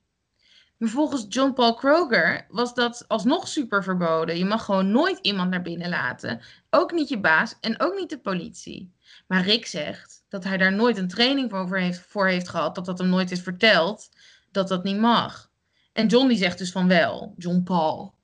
Maar 0.77 0.89
volgens 0.89 1.27
John 1.29 1.53
Paul 1.53 1.75
Kroger 1.75 2.47
was 2.49 2.75
dat 2.75 3.05
alsnog 3.09 3.49
super 3.49 3.83
verboden. 3.83 4.39
Je 4.39 4.45
mag 4.45 4.65
gewoon 4.65 4.91
nooit 4.91 5.19
iemand 5.23 5.51
naar 5.51 5.63
binnen 5.63 5.89
laten. 5.89 6.41
Ook 6.71 6.93
niet 6.93 7.09
je 7.09 7.21
baas 7.21 7.57
en 7.61 7.81
ook 7.81 7.95
niet 7.99 8.11
de 8.11 8.19
politie. 8.19 8.93
Maar 9.27 9.43
Rick 9.43 9.67
zegt 9.67 10.25
dat 10.29 10.45
hij 10.45 10.57
daar 10.57 10.73
nooit 10.73 10.99
een 10.99 11.09
training 11.09 11.51
voor 11.51 11.79
heeft, 11.79 12.01
voor 12.01 12.29
heeft 12.29 12.49
gehad. 12.49 12.75
Dat 12.75 12.85
dat 12.85 12.99
hem 12.99 13.09
nooit 13.09 13.31
is 13.31 13.41
verteld. 13.41 14.09
Dat 14.55 14.69
dat 14.69 14.85
niet 14.85 14.99
mag. 14.99 15.51
En 15.93 16.07
John 16.07 16.29
die 16.29 16.37
zegt 16.37 16.59
dus 16.59 16.73
van 16.73 16.89
wel. 16.89 17.35
John 17.37 17.63
Paul. 17.63 18.15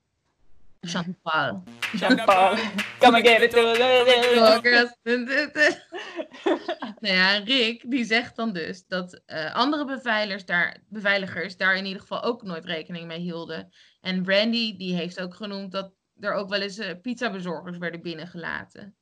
Jean 0.80 1.16
Paul. 1.22 1.62
Jean-Paul. 1.92 2.56
Come 2.98 3.16
and 3.16 3.26
get 3.26 3.42
it. 3.42 3.54
Nou 7.00 7.14
ja, 7.14 7.38
Rick 7.38 7.90
die 7.90 8.04
zegt 8.04 8.36
dan 8.36 8.52
dus 8.52 8.86
dat 8.86 9.22
eh, 9.26 9.54
andere 9.54 9.84
beveiligers 9.84 10.44
daar, 10.44 10.82
beveiligers 10.88 11.56
daar 11.56 11.76
in 11.76 11.84
ieder 11.84 12.00
geval 12.00 12.22
ook 12.22 12.42
nooit 12.42 12.64
rekening 12.64 13.06
mee 13.06 13.18
hielden. 13.18 13.72
En 14.00 14.22
Brandy 14.22 14.76
die 14.76 14.94
heeft 14.94 15.20
ook 15.20 15.34
genoemd 15.34 15.72
dat 15.72 15.92
er 16.20 16.32
ook 16.32 16.48
wel 16.48 16.60
eens 16.60 16.78
eh, 16.78 17.00
pizzabezorgers 17.02 17.78
werden 17.78 18.02
binnengelaten. 18.02 18.96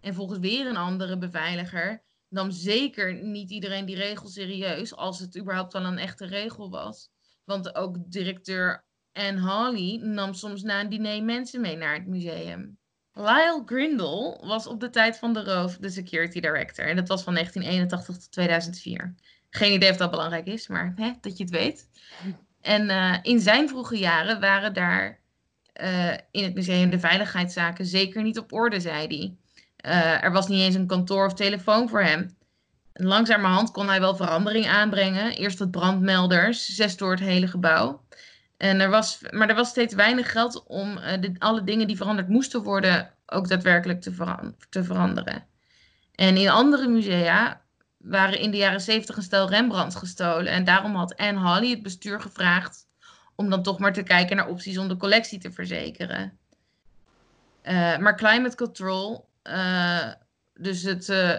En 0.00 0.14
volgens 0.14 0.38
weer 0.38 0.66
een 0.66 0.76
andere 0.76 1.18
beveiliger 1.18 2.02
nam 2.34 2.50
zeker 2.50 3.22
niet 3.22 3.50
iedereen 3.50 3.84
die 3.84 3.96
regel 3.96 4.28
serieus, 4.28 4.96
als 4.96 5.18
het 5.18 5.38
überhaupt 5.38 5.74
al 5.74 5.84
een 5.84 5.98
echte 5.98 6.26
regel 6.26 6.70
was. 6.70 7.10
Want 7.44 7.74
ook 7.74 7.96
directeur 8.10 8.84
Anne 9.12 9.40
Hawley 9.40 10.00
nam 10.02 10.34
soms 10.34 10.62
na 10.62 10.80
een 10.80 10.88
diner 10.88 11.24
mensen 11.24 11.60
mee 11.60 11.76
naar 11.76 11.94
het 11.94 12.06
museum. 12.06 12.78
Lyle 13.12 13.62
Grindle 13.66 14.40
was 14.46 14.66
op 14.66 14.80
de 14.80 14.90
tijd 14.90 15.18
van 15.18 15.32
de 15.32 15.44
roof 15.44 15.76
de 15.76 15.90
security 15.90 16.40
director. 16.40 16.86
En 16.86 16.96
dat 16.96 17.08
was 17.08 17.22
van 17.22 17.34
1981 17.34 18.22
tot 18.22 18.32
2004. 18.32 19.14
Geen 19.50 19.72
idee 19.72 19.90
of 19.90 19.96
dat 19.96 20.10
belangrijk 20.10 20.46
is, 20.46 20.68
maar 20.68 20.92
hè, 20.96 21.12
dat 21.20 21.36
je 21.36 21.44
het 21.44 21.52
weet. 21.52 21.88
En 22.60 22.90
eh, 22.90 23.18
in 23.22 23.40
zijn 23.40 23.68
vroege 23.68 23.98
jaren 23.98 24.40
waren 24.40 24.74
daar 24.74 25.20
eh, 25.72 26.16
in 26.30 26.44
het 26.44 26.54
museum 26.54 26.90
de 26.90 26.98
veiligheidszaken 26.98 27.86
zeker 27.86 28.22
niet 28.22 28.38
op 28.38 28.52
orde, 28.52 28.80
zei 28.80 29.06
hij. 29.06 29.36
Eh, 29.84 30.24
er 30.24 30.32
was 30.32 30.48
niet 30.48 30.60
eens 30.60 30.74
een 30.74 30.86
kantoor 30.86 31.26
of 31.26 31.34
telefoon 31.34 31.88
voor 31.88 32.02
hem. 32.02 32.36
En 32.92 33.06
langzamerhand 33.06 33.70
kon 33.70 33.88
hij 33.88 34.00
wel 34.00 34.16
verandering 34.16 34.66
aanbrengen. 34.66 35.32
Eerst 35.32 35.58
wat 35.58 35.70
brandmelders, 35.70 36.66
zes 36.66 36.96
door 36.96 37.10
het 37.10 37.20
hele 37.20 37.46
gebouw. 37.46 38.04
En 38.56 38.80
er 38.80 38.90
was, 38.90 39.18
maar 39.30 39.48
er 39.48 39.54
was 39.54 39.68
steeds 39.68 39.94
weinig 39.94 40.32
geld 40.32 40.64
om 40.66 40.98
eh, 40.98 41.20
de, 41.20 41.32
alle 41.38 41.64
dingen 41.64 41.86
die 41.86 41.96
veranderd 41.96 42.28
moesten 42.28 42.62
worden 42.62 43.10
ook 43.26 43.48
daadwerkelijk 43.48 44.00
te, 44.00 44.12
te 44.70 44.84
veranderen. 44.84 45.46
En 46.14 46.36
in 46.36 46.48
andere 46.48 46.88
musea 46.88 47.60
waren 47.98 48.38
in 48.38 48.50
de 48.50 48.56
jaren 48.56 48.80
70 48.80 49.16
een 49.16 49.22
stel 49.22 49.48
Rembrandt 49.48 49.94
gestolen. 49.94 50.52
En 50.52 50.64
daarom 50.64 50.94
had 50.94 51.16
Anne 51.16 51.40
Hawley 51.40 51.70
het 51.70 51.82
bestuur 51.82 52.20
gevraagd 52.20 52.86
om 53.34 53.50
dan 53.50 53.62
toch 53.62 53.78
maar 53.78 53.92
te 53.92 54.02
kijken 54.02 54.36
naar 54.36 54.48
opties 54.48 54.78
om 54.78 54.88
de 54.88 54.96
collectie 54.96 55.38
te 55.38 55.52
verzekeren. 55.52 56.38
Eh, 57.62 57.98
maar 57.98 58.16
climate 58.16 58.56
control, 58.56 59.32
dus 60.54 60.82
het, 60.82 61.08
eh, 61.08 61.38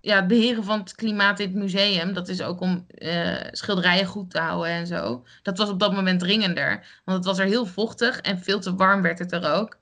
ja, 0.00 0.26
beheren 0.26 0.64
van 0.64 0.78
het 0.78 0.94
klimaat 0.94 1.40
in 1.40 1.48
het 1.48 1.56
museum, 1.56 2.12
dat 2.12 2.28
is 2.28 2.42
ook 2.42 2.60
om 2.60 2.86
eh, 2.88 3.36
schilderijen 3.50 4.06
goed 4.06 4.30
te 4.30 4.38
houden 4.38 4.72
en 4.72 4.86
zo. 4.86 5.24
Dat 5.42 5.58
was 5.58 5.68
op 5.68 5.80
dat 5.80 5.92
moment 5.92 6.20
dringender, 6.20 7.00
want 7.04 7.16
het 7.16 7.26
was 7.26 7.38
er 7.38 7.46
heel 7.46 7.66
vochtig 7.66 8.20
en 8.20 8.38
veel 8.38 8.60
te 8.60 8.74
warm 8.74 9.02
werd 9.02 9.18
het 9.18 9.32
er 9.32 9.52
ook. 9.52 9.78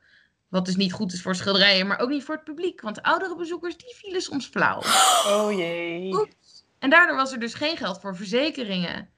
Wat 0.49 0.65
dus 0.65 0.77
niet 0.77 0.93
goed 0.93 1.13
is 1.13 1.23
voor 1.23 1.35
schilderijen, 1.35 1.87
maar 1.87 1.99
ook 1.99 2.09
niet 2.09 2.25
voor 2.25 2.35
het 2.35 2.45
publiek, 2.45 2.81
want 2.81 3.03
oudere 3.03 3.37
bezoekers 3.37 3.77
die 3.77 3.95
vielen 3.95 4.23
soms 4.23 4.47
flauw. 4.47 4.83
Oh 5.27 5.53
jee. 5.53 6.15
Oeps. 6.15 6.65
En 6.79 6.91
daardoor 6.91 7.17
was 7.17 7.33
er 7.33 7.39
dus 7.39 7.55
geen 7.55 7.77
geld 7.77 8.01
voor 8.01 8.17
verzekeringen. 8.17 9.09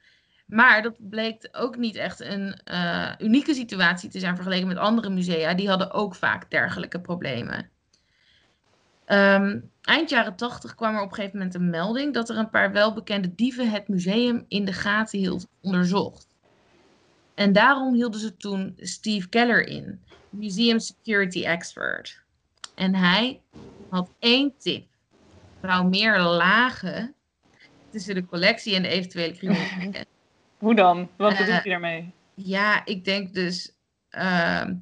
Maar 0.47 0.83
dat 0.83 0.95
bleek 0.99 1.49
ook 1.53 1.77
niet 1.77 1.97
echt 1.97 2.21
een 2.21 2.61
eh, 2.65 3.11
unieke 3.19 3.55
situatie 3.55 4.11
te 4.11 4.19
zijn 4.19 4.35
vergeleken 4.35 4.67
met 4.67 4.77
andere 4.77 5.11
musea. 5.11 5.55
Die 5.55 5.69
hadden 5.69 5.93
ook 5.93 6.15
vaak 6.15 6.51
dergelijke 6.51 7.01
problemen. 7.01 7.71
Ehm, 9.09 9.61
eind 9.83 10.11
jaren 10.11 10.37
80 10.37 10.75
kwam 10.75 10.95
er 10.95 11.03
op 11.03 11.09
een 11.09 11.15
gegeven 11.15 11.39
moment 11.39 11.55
een 11.55 11.71
melding 11.71 12.15
dat 12.15 12.29
er 12.29 12.37
een 12.37 12.51
paar 12.51 12.73
welbekende 12.73 13.35
dieven 13.35 13.71
het 13.71 13.89
museum 13.89 14.45
in 14.49 14.65
de 14.65 14.73
gaten 14.73 15.19
hield 15.19 15.47
onderzocht. 15.61 16.27
En 17.35 17.53
daarom 17.53 17.95
hielden 17.95 18.21
ze 18.21 18.37
toen 18.37 18.75
Steve 18.77 19.29
Keller 19.29 19.67
in, 19.67 20.01
museum 20.29 20.79
security 20.79 21.45
expert. 21.45 22.23
En 22.75 22.95
hij 22.95 23.43
had 23.89 24.11
één 24.19 24.55
tip. 24.59 24.87
Bouw 25.61 25.85
meer 25.85 26.21
lagen 26.21 27.15
tussen 27.91 28.15
de 28.15 28.25
collectie 28.27 28.75
en 28.75 28.83
de 28.83 28.89
eventuele 28.89 29.33
criminaliteit. 29.37 30.07
Hoe 30.59 30.75
dan? 30.75 31.09
Wat 31.17 31.33
Eh, 31.33 31.39
bedoel 31.39 31.55
je 31.63 31.71
daarmee? 31.71 32.13
ja, 32.35 32.85
ik 32.85 33.05
denk 33.05 33.35
dus 33.35 33.77
ehm, 34.09 34.75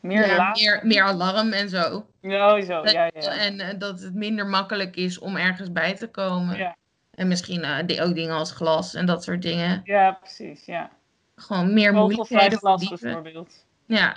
Meer 0.00 0.26
ja, 0.26 0.50
meer, 0.52 0.80
meer 0.82 1.02
alarm 1.02 1.52
en 1.52 1.68
zo. 1.68 2.06
Ja, 2.20 2.60
zo. 2.62 2.84
Ja, 2.84 3.10
ja. 3.14 3.36
En 3.38 3.60
eh, 3.60 3.78
dat 3.78 4.00
het 4.00 4.14
minder 4.14 4.46
makkelijk 4.46 4.96
is 4.96 5.18
om 5.18 5.36
ergens 5.36 5.72
bij 5.72 5.96
te 5.96 6.08
komen. 6.08 6.56
Ja. 6.56 6.76
En 7.10 7.28
misschien 7.28 7.62
eh, 7.64 8.06
ook 8.06 8.14
dingen 8.14 8.34
als 8.34 8.52
glas 8.52 8.94
en 8.94 9.06
dat 9.06 9.24
soort 9.24 9.42
dingen. 9.42 9.80
Ja, 9.84 10.12
precies. 10.12 10.64
Ja. 10.64 10.90
Gewoon 11.36 11.74
meer 11.74 11.92
moeilijkheden 11.92 12.58
glas 12.58 12.88
bijvoorbeeld. 12.88 13.64
Ja. 13.86 14.16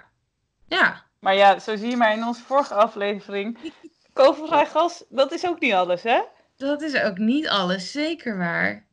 Ja. 0.68 1.04
Maar 1.20 1.36
ja, 1.36 1.60
zo 1.60 1.76
zie 1.76 1.90
je 1.90 1.98
maar 1.98 2.14
in 2.14 2.26
onze 2.26 2.42
vorige 2.42 2.74
aflevering. 2.74 3.58
Kogelvrij 4.14 4.66
gas, 4.76 5.04
dat 5.10 5.32
is 5.32 5.48
ook 5.48 5.60
niet 5.60 5.74
alles, 5.74 6.04
hè? 6.04 6.22
Dat 6.58 6.82
is 6.82 7.02
ook 7.02 7.18
niet 7.18 7.48
alles, 7.48 7.92
zeker 7.92 8.38
waar. 8.38 8.86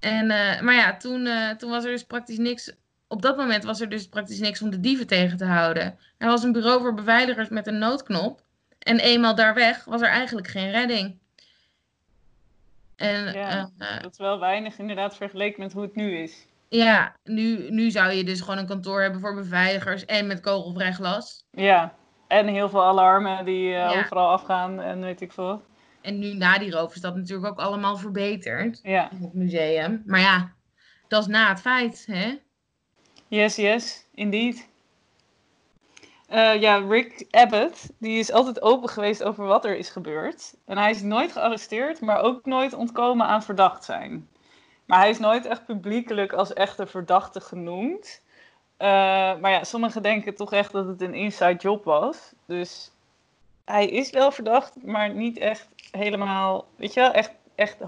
En, 0.00 0.30
eh, 0.30 0.60
maar 0.60 0.74
ja, 0.74 0.96
toen, 0.96 1.28
toen 1.58 1.70
was 1.70 1.84
er 1.84 1.90
dus 1.90 2.04
praktisch 2.04 2.38
niks. 2.38 2.72
Op 3.08 3.22
dat 3.22 3.36
moment 3.36 3.64
was 3.64 3.80
er 3.80 3.88
dus 3.88 4.08
praktisch 4.08 4.38
niks 4.40 4.62
om 4.62 4.70
de 4.70 4.80
dieven 4.80 5.06
tegen 5.06 5.36
te 5.36 5.44
houden. 5.44 5.98
Er 6.18 6.26
was 6.28 6.42
een 6.42 6.52
bureau 6.52 6.80
voor 6.80 6.94
beveiligers 6.94 7.48
met 7.48 7.66
een 7.66 7.78
noodknop. 7.78 8.40
En 8.78 8.98
eenmaal 9.00 9.34
daar 9.34 9.54
weg 9.54 9.84
was 9.84 10.00
er 10.00 10.08
eigenlijk 10.08 10.46
geen 10.48 10.70
redding. 10.70 11.18
En 12.96 13.32
Ja. 13.32 13.70
eh, 13.78 13.94
eh, 13.96 14.02
Dat 14.02 14.12
is 14.12 14.18
wel 14.18 14.38
weinig 14.40 14.78
inderdaad 14.78 15.16
vergeleken 15.16 15.62
met 15.62 15.72
hoe 15.72 15.82
het 15.82 15.94
nu 15.94 16.16
is. 16.16 16.46
ja, 16.68 17.14
nu, 17.24 17.70
nu 17.70 17.90
zou 17.90 18.12
je 18.12 18.24
dus 18.24 18.40
gewoon 18.40 18.58
een 18.58 18.66
kantoor 18.66 19.02
hebben 19.02 19.20
voor 19.20 19.34
beveiligers 19.34 20.04
en 20.04 20.26
met 20.26 20.40
kogelvrij 20.40 20.92
glas. 20.92 21.44
Ja. 21.50 21.94
En 22.28 22.46
heel 22.46 22.68
veel 22.68 22.84
alarmen 22.84 23.44
die 23.44 23.66
eh, 23.66 23.72
Ja. 23.72 23.88
overal 24.00 24.30
afgaan 24.30 24.80
en 24.80 25.00
weet 25.00 25.20
ik 25.20 25.32
veel. 25.32 25.62
En 26.00 26.18
nu 26.18 26.34
na 26.34 26.58
die 26.58 26.70
roof 26.70 26.94
is 26.94 27.00
dat 27.00 27.16
natuurlijk 27.16 27.48
ook 27.48 27.58
allemaal 27.58 27.96
verbeterd 27.96 28.80
Ja. 28.82 29.10
in 29.10 29.22
het 29.22 29.34
museum. 29.34 30.02
Maar 30.06 30.20
ja, 30.20 30.52
dat 31.08 31.20
is 31.22 31.26
na 31.28 31.48
het 31.48 31.60
feit, 31.60 32.06
hè? 32.10 32.38
Yes, 33.28 33.56
yes, 33.56 34.06
indeed. 34.14 34.68
Eh, 36.26 36.60
ja, 36.60 36.76
Rick 36.76 37.26
Abbott, 37.30 37.88
die 37.98 38.18
is 38.18 38.32
altijd 38.32 38.62
open 38.62 38.88
geweest 38.88 39.22
over 39.22 39.44
wat 39.44 39.64
er 39.64 39.76
is 39.76 39.90
gebeurd. 39.90 40.54
En 40.64 40.78
hij 40.78 40.90
is 40.90 41.02
nooit 41.02 41.32
gearresteerd, 41.32 42.00
maar 42.00 42.20
ook 42.20 42.44
nooit 42.44 42.72
ontkomen 42.72 43.26
aan 43.26 43.42
verdacht 43.42 43.84
zijn. 43.84 44.28
Maar 44.84 44.98
hij 44.98 45.10
is 45.10 45.18
nooit 45.18 45.46
echt 45.46 45.64
publiekelijk 45.64 46.32
als 46.32 46.52
echte 46.52 46.86
verdachte 46.86 47.40
genoemd. 47.40 48.22
Eh, 48.76 48.88
maar 49.40 49.50
ja, 49.50 49.64
sommigen 49.64 50.02
denken 50.02 50.34
toch 50.34 50.52
echt 50.52 50.72
dat 50.72 50.86
het 50.86 51.00
een 51.00 51.14
inside 51.14 51.56
job 51.56 51.84
was. 51.84 52.32
Dus 52.46 52.92
hij 53.64 53.86
is 53.86 54.10
wel 54.10 54.30
verdacht, 54.30 54.82
maar 54.84 55.10
niet 55.14 55.38
echt 55.38 55.68
helemaal, 55.90 56.66
weet 56.76 56.94
je 56.94 57.00
wel, 57.00 57.12
echt, 57.12 57.32
echt 57.54 57.80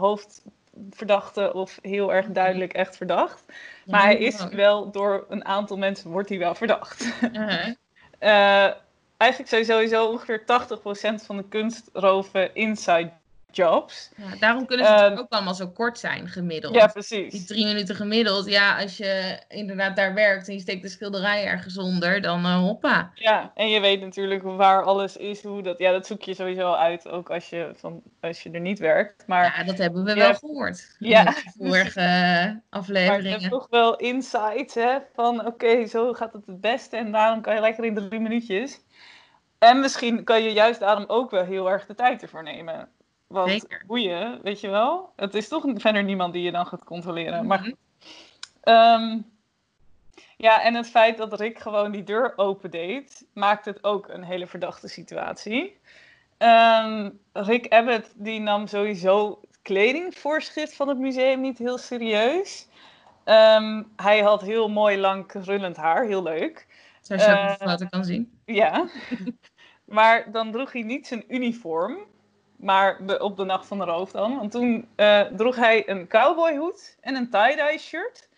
hoofdverdachte 0.79 1.53
of 1.53 1.79
heel 1.83 2.13
erg 2.13 2.27
duidelijk 2.27 2.73
echt 2.73 2.97
verdacht. 2.97 3.45
Maar 3.87 4.03
hij 4.03 4.17
is 4.17 4.45
wel 4.49 4.91
door 4.91 5.27
een 5.29 5.45
aantal 5.45 5.77
mensen 5.77 6.11
wordt 6.11 6.29
hij 6.29 6.39
wel 6.39 6.55
verdacht. 6.55 7.13
Uh-huh. 7.23 7.67
Eh, 8.19 8.73
eigenlijk 9.17 9.51
zijn 9.51 9.65
sowieso 9.65 10.07
ongeveer 10.07 10.41
80% 10.41 10.45
van 11.25 11.37
de 11.37 11.45
kunstroven 11.49 12.55
inside 12.55 13.11
jobs. 13.53 14.11
Ja, 14.17 14.37
daarom 14.39 14.67
kunnen 14.67 14.87
ze 14.87 14.93
Ehm, 14.93 15.19
ook 15.19 15.27
allemaal 15.29 15.55
zo 15.55 15.69
kort 15.69 15.99
zijn, 15.99 16.29
gemiddeld. 16.29 16.75
Ja, 16.75 16.83
Die 16.85 16.93
precies. 16.93 17.47
drie 17.47 17.67
minuten 17.67 17.95
gemiddeld. 17.95 18.47
Ja, 18.47 18.79
als 18.81 18.97
je 18.97 19.41
inderdaad 19.49 19.97
daar 19.97 20.15
werkt 20.15 20.49
en 20.49 20.55
je 20.55 20.61
steekt 20.61 20.83
de 20.83 20.89
schilderij 20.89 21.45
ergens 21.47 21.79
onder, 21.79 22.21
dan 22.21 22.45
eh, 22.45 22.57
hoppa. 22.59 23.11
Ja, 23.15 23.53
en 23.55 23.69
je 23.69 23.81
weet 23.81 24.01
natuurlijk 24.01 24.43
waar 24.43 24.83
alles 24.85 25.17
is, 25.17 25.43
hoe 25.43 25.63
dat, 25.63 25.79
ja, 25.79 25.93
dat 25.93 26.07
zoek 26.07 26.23
je 26.23 26.35
sowieso 26.35 26.73
uit, 26.73 27.09
ook 27.09 27.31
als 27.31 27.49
je, 27.51 27.71
van, 27.77 28.03
als 28.21 28.43
je 28.43 28.51
er 28.51 28.61
niet 28.61 28.79
werkt. 28.79 29.25
Maar, 29.27 29.55
Ja, 29.59 29.65
dat 29.65 29.79
hebben 29.79 30.05
we 30.05 30.11
Ja. 30.11 30.17
wel 30.17 30.35
gehoord. 30.35 30.97
Ja. 30.99 31.19
In 31.21 31.25
de 31.45 31.53
vorige 31.59 32.01
eh, 32.01 32.07
maar 32.07 32.53
je 32.53 32.61
afleveringen. 32.71 33.31
hebt 33.41 33.51
toch 33.53 33.67
wel 33.71 33.97
insights, 33.97 34.75
hè, 34.75 34.99
van 35.15 35.47
oké, 35.47 35.87
zo 35.87 36.13
gaat 36.13 36.33
het 36.33 36.47
het 36.47 36.61
beste 36.61 36.97
en 36.97 37.13
daarom 37.13 37.41
kan 37.41 37.55
je 37.55 37.61
lekker 37.61 37.85
in 37.85 37.95
drie 37.95 38.21
minuutjes. 38.21 38.81
En 39.59 39.81
misschien 39.81 40.25
kan 40.25 40.43
je 40.43 40.53
juist 40.53 40.81
daarom 40.81 41.05
ook 41.07 41.31
wel 41.31 41.45
heel 41.45 41.71
erg 41.71 41.87
de 41.87 41.95
tijd 41.95 42.23
ervoor 42.23 42.43
nemen. 42.43 42.89
Want 43.29 43.51
Zeker. 43.51 43.83
boeien, 43.87 44.43
weet 44.43 44.61
je 44.61 44.69
wel, 44.69 45.13
het 45.17 45.35
is 45.35 45.49
toch 45.49 45.65
verder 45.75 46.05
niemand 46.05 46.33
die 46.33 46.43
je 46.43 46.53
dan 46.53 46.67
gaat 46.67 46.85
controleren. 46.85 47.47
Maar 47.47 47.61
Mhm. 47.61 47.73
Ehm, 48.61 49.19
ja, 50.37 50.63
en 50.63 50.75
het 50.75 50.87
feit 50.89 51.17
dat 51.17 51.41
Rick 51.41 51.59
gewoon 51.59 51.91
die 51.91 52.05
deur 52.05 52.33
opendeed, 52.37 53.27
maakt 53.33 53.65
het 53.65 53.85
ook 53.85 54.09
een 54.09 54.23
hele 54.23 54.47
verdachte 54.47 54.89
situatie. 54.89 55.79
Ehm, 56.39 57.11
Rick 57.33 57.73
Abbott 57.73 58.13
die 58.15 58.41
nam 58.41 58.67
sowieso 58.67 59.39
het 59.41 59.59
kledingvoorschrift 59.63 60.77
van 60.77 60.89
het 60.89 60.99
museum 60.99 61.41
niet 61.41 61.59
heel 61.59 61.79
serieus. 61.79 62.69
Ehm, 63.25 63.83
hij 63.97 64.21
had 64.21 64.43
heel 64.43 64.69
mooi 64.69 64.99
lang 64.99 65.27
krullend 65.27 65.77
haar, 65.77 66.05
heel 66.05 66.23
leuk. 66.23 66.67
Zoals 67.01 67.25
je 67.25 67.31
eh, 67.31 67.55
foto 67.55 67.87
kan 67.87 68.05
zien. 68.05 68.39
Ja, 68.45 68.89
maar 69.85 70.33
dan 70.33 70.53
droeg 70.53 70.73
hij 70.73 70.83
niet 70.83 71.07
zijn 71.07 71.25
uniform, 71.29 71.97
maar 72.59 73.19
op 73.19 73.37
de 73.37 73.45
nacht 73.45 73.67
van 73.67 73.79
de 73.79 73.85
roof 73.85 74.11
dan. 74.11 74.37
Want 74.37 74.51
toen 74.51 74.89
eh, 74.97 75.21
droeg 75.21 75.57
hij 75.57 75.89
een 75.89 76.09
cowboyhoed 76.09 76.97
en 77.01 77.15
een 77.15 77.31
tie-dye 77.31 77.79
shirt. 77.79 78.29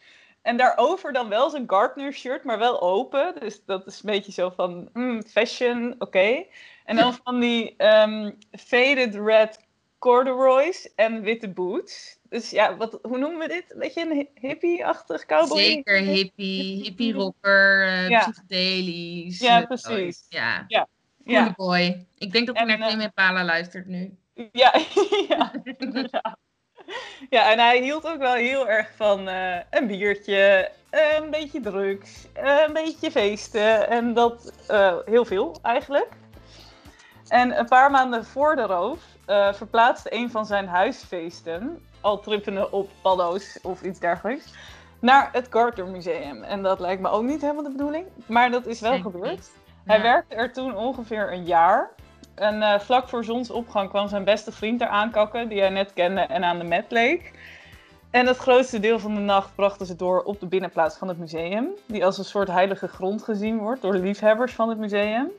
En 0.42 0.56
daarover 0.56 1.12
dan 1.12 1.28
wel 1.28 1.50
zijn 1.50 1.64
Gardner 1.66 2.12
shirt, 2.12 2.44
maar 2.44 2.58
wel 2.58 2.80
open. 2.80 3.34
Dus 3.40 3.64
dat 3.64 3.86
is 3.86 3.94
een 4.02 4.10
beetje 4.10 4.32
zo 4.32 4.50
van 4.50 4.88
mm, 4.92 5.22
fashion, 5.22 5.94
oké. 5.98 6.44
En 6.84 6.96
dan 6.96 7.14
van 7.24 7.40
die 7.40 7.74
ehm, 7.76 8.30
faded 8.58 9.14
red 9.14 9.68
corduroys 9.98 10.94
en 10.94 11.22
witte 11.22 11.48
boots. 11.48 12.18
Dus 12.28 12.50
ja, 12.50 12.76
wat, 12.76 12.98
hoe 13.02 13.18
noemen 13.18 13.38
we 13.38 13.48
dit? 13.48 13.64
Een 13.68 13.78
beetje 13.78 14.00
een 14.10 14.12
hi- 14.12 14.48
hippie-achtig 14.48 15.26
cowboy? 15.26 15.58
Zeker 15.58 15.96
hippie, 15.96 16.82
hippie 16.82 17.12
rocker, 17.12 17.86
eh 17.86 18.08
Ja. 18.08 18.18
psychedelisch. 18.20 19.38
Ja, 19.38 19.60
eh, 19.60 19.66
precies. 19.66 20.26
Ja, 20.28 20.64
Ja. 20.68 20.88
Coole 21.24 21.52
boy. 21.56 22.06
Ik 22.18 22.32
denk 22.32 22.46
dat 22.46 22.56
hij 22.56 22.66
En, 22.66 22.78
naar 22.78 22.88
eh, 22.88 22.94
Tim 22.94 23.00
Impala 23.00 23.44
luistert 23.44 23.86
nu. 23.86 24.18
Ja, 24.52 24.74
ja, 25.28 25.52
inderdaad. 25.62 26.38
Ja, 27.28 27.52
en 27.52 27.58
hij 27.58 27.82
hield 27.82 28.06
ook 28.06 28.18
wel 28.18 28.34
heel 28.34 28.68
erg 28.68 28.90
van 28.96 29.28
eh, 29.28 29.56
een 29.70 29.86
biertje, 29.86 30.70
eh, 30.90 31.00
een 31.22 31.30
beetje 31.30 31.60
drugs, 31.60 32.26
eh, 32.32 32.56
een 32.66 32.72
beetje 32.72 33.10
feesten 33.10 33.88
en 33.88 34.14
dat 34.14 34.52
heel 35.04 35.24
veel 35.24 35.58
eigenlijk. 35.62 36.08
En 37.28 37.58
een 37.58 37.66
paar 37.66 37.90
maanden 37.90 38.24
voor 38.24 38.56
de 38.56 38.62
roof 38.62 38.98
verplaatste 39.52 40.14
een 40.14 40.30
van 40.30 40.46
zijn 40.46 40.68
huisfeesten, 40.68 41.86
al 42.00 42.20
trippende 42.20 42.70
op 42.70 42.90
paddo's 43.02 43.58
of 43.62 43.82
iets 43.82 43.98
dergelijks, 43.98 44.54
naar 45.00 45.28
het 45.32 45.48
Carter 45.48 45.86
Museum. 45.86 46.42
En 46.42 46.62
dat 46.62 46.80
lijkt 46.80 47.02
me 47.02 47.08
ook 47.08 47.22
niet 47.22 47.40
helemaal 47.40 47.62
de 47.62 47.70
bedoeling, 47.70 48.06
maar 48.26 48.50
dat 48.50 48.66
is 48.66 48.80
wel 48.80 48.92
Zeker 48.92 49.10
gebeurd. 49.10 49.50
Hij 49.90 50.02
werkte 50.02 50.34
er 50.34 50.52
toen 50.52 50.76
ongeveer 50.76 51.32
een 51.32 51.44
jaar. 51.44 51.90
En 52.34 52.62
eh, 52.62 52.80
vlak 52.80 53.08
voor 53.08 53.24
zonsopgang 53.24 53.88
kwam 53.88 54.08
zijn 54.08 54.24
beste 54.24 54.52
vriend 54.52 54.80
er 54.80 54.88
aankakken, 54.88 55.48
die 55.48 55.60
hij 55.60 55.70
net 55.70 55.92
kende 55.92 56.20
en 56.20 56.44
aan 56.44 56.58
de 56.58 56.64
met 56.64 56.84
leek. 56.88 57.32
En 58.10 58.26
het 58.26 58.36
grootste 58.36 58.80
deel 58.80 58.98
van 58.98 59.14
de 59.14 59.20
nacht 59.20 59.54
brachten 59.54 59.86
ze 59.86 59.96
door 59.96 60.22
op 60.22 60.40
de 60.40 60.46
binnenplaats 60.46 60.96
van 60.96 61.08
het 61.08 61.18
museum, 61.18 61.68
die 61.86 62.04
als 62.04 62.18
een 62.18 62.24
soort 62.24 62.48
heilige 62.48 62.88
grond 62.88 63.22
gezien 63.22 63.58
wordt 63.58 63.82
door 63.82 63.92
de 63.92 63.98
liefhebbers 63.98 64.52
van 64.52 64.68
het 64.68 64.78
museum. 64.78 65.30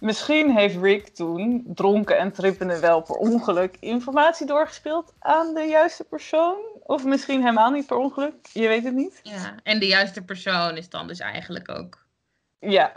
Misschien 0.00 0.56
heeft 0.56 0.76
Rick 0.82 1.08
toen, 1.08 1.64
dronken 1.66 2.18
en 2.18 2.32
trippende 2.32 2.80
wel 2.80 3.02
per 3.02 3.14
ongeluk, 3.14 3.76
informatie 3.80 4.46
doorgespeeld 4.46 5.14
aan 5.18 5.54
de 5.54 5.64
juiste 5.64 6.04
persoon. 6.04 6.56
Of 6.82 7.04
misschien 7.04 7.40
helemaal 7.40 7.70
niet 7.70 7.86
per 7.86 7.96
ongeluk, 7.96 8.34
je 8.52 8.68
weet 8.68 8.84
het 8.84 8.94
niet. 8.94 9.20
Ja, 9.22 9.54
en 9.62 9.78
de 9.78 9.86
juiste 9.86 10.24
persoon 10.24 10.76
is 10.76 10.88
dan 10.88 11.06
dus 11.06 11.20
eigenlijk 11.20 11.70
ook. 11.70 12.06
Ja, 12.60 12.92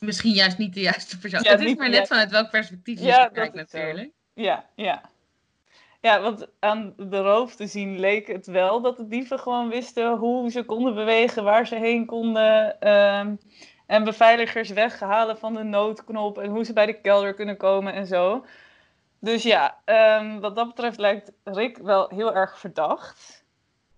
Misschien 0.00 0.32
juist 0.32 0.58
niet 0.58 0.74
de 0.74 0.80
juiste 0.80 1.18
persoon. 1.18 1.42
Ja, 1.42 1.50
het 1.50 1.60
is 1.60 1.74
maar 1.74 1.86
net 1.86 1.94
juiste- 1.94 2.14
vanuit 2.14 2.30
welk 2.30 2.50
perspectief 2.50 2.98
je 2.98 3.06
Ja, 3.06 3.22
het 3.22 3.32
kijkt 3.32 3.52
zo. 3.52 3.58
natuurlijk. 3.78 4.10
Ja, 4.34 4.64
ja. 4.74 5.00
Ja, 6.00 6.20
want 6.20 6.46
aan 6.58 6.94
de 6.96 7.20
roof 7.20 7.54
te 7.54 7.66
zien 7.66 7.98
leek 7.98 8.26
het 8.26 8.46
wel 8.46 8.80
dat 8.80 8.96
de 8.96 9.08
dieven 9.08 9.38
gewoon 9.38 9.68
wisten 9.68 10.16
hoe 10.16 10.50
ze 10.50 10.62
konden 10.64 10.94
bewegen, 10.94 11.44
waar 11.44 11.66
ze 11.66 11.74
heen 11.74 12.06
konden. 12.06 12.80
ehm, 12.80 13.34
en 13.86 14.04
beveiligers 14.04 14.70
weghalen 14.70 15.38
van 15.38 15.54
de 15.54 15.62
noodknop 15.62 16.38
en 16.38 16.50
hoe 16.50 16.64
ze 16.64 16.72
bij 16.72 16.86
de 16.86 17.00
kelder 17.00 17.34
kunnen 17.34 17.56
komen 17.56 17.92
en 17.92 18.06
zo. 18.06 18.46
Dus 19.20 19.42
ja, 19.42 19.78
ehm, 19.84 20.38
wat 20.40 20.56
dat 20.56 20.66
betreft 20.66 20.98
lijkt 20.98 21.32
Rick 21.44 21.78
wel 21.78 22.08
heel 22.14 22.34
erg 22.34 22.58
verdacht. 22.58 23.44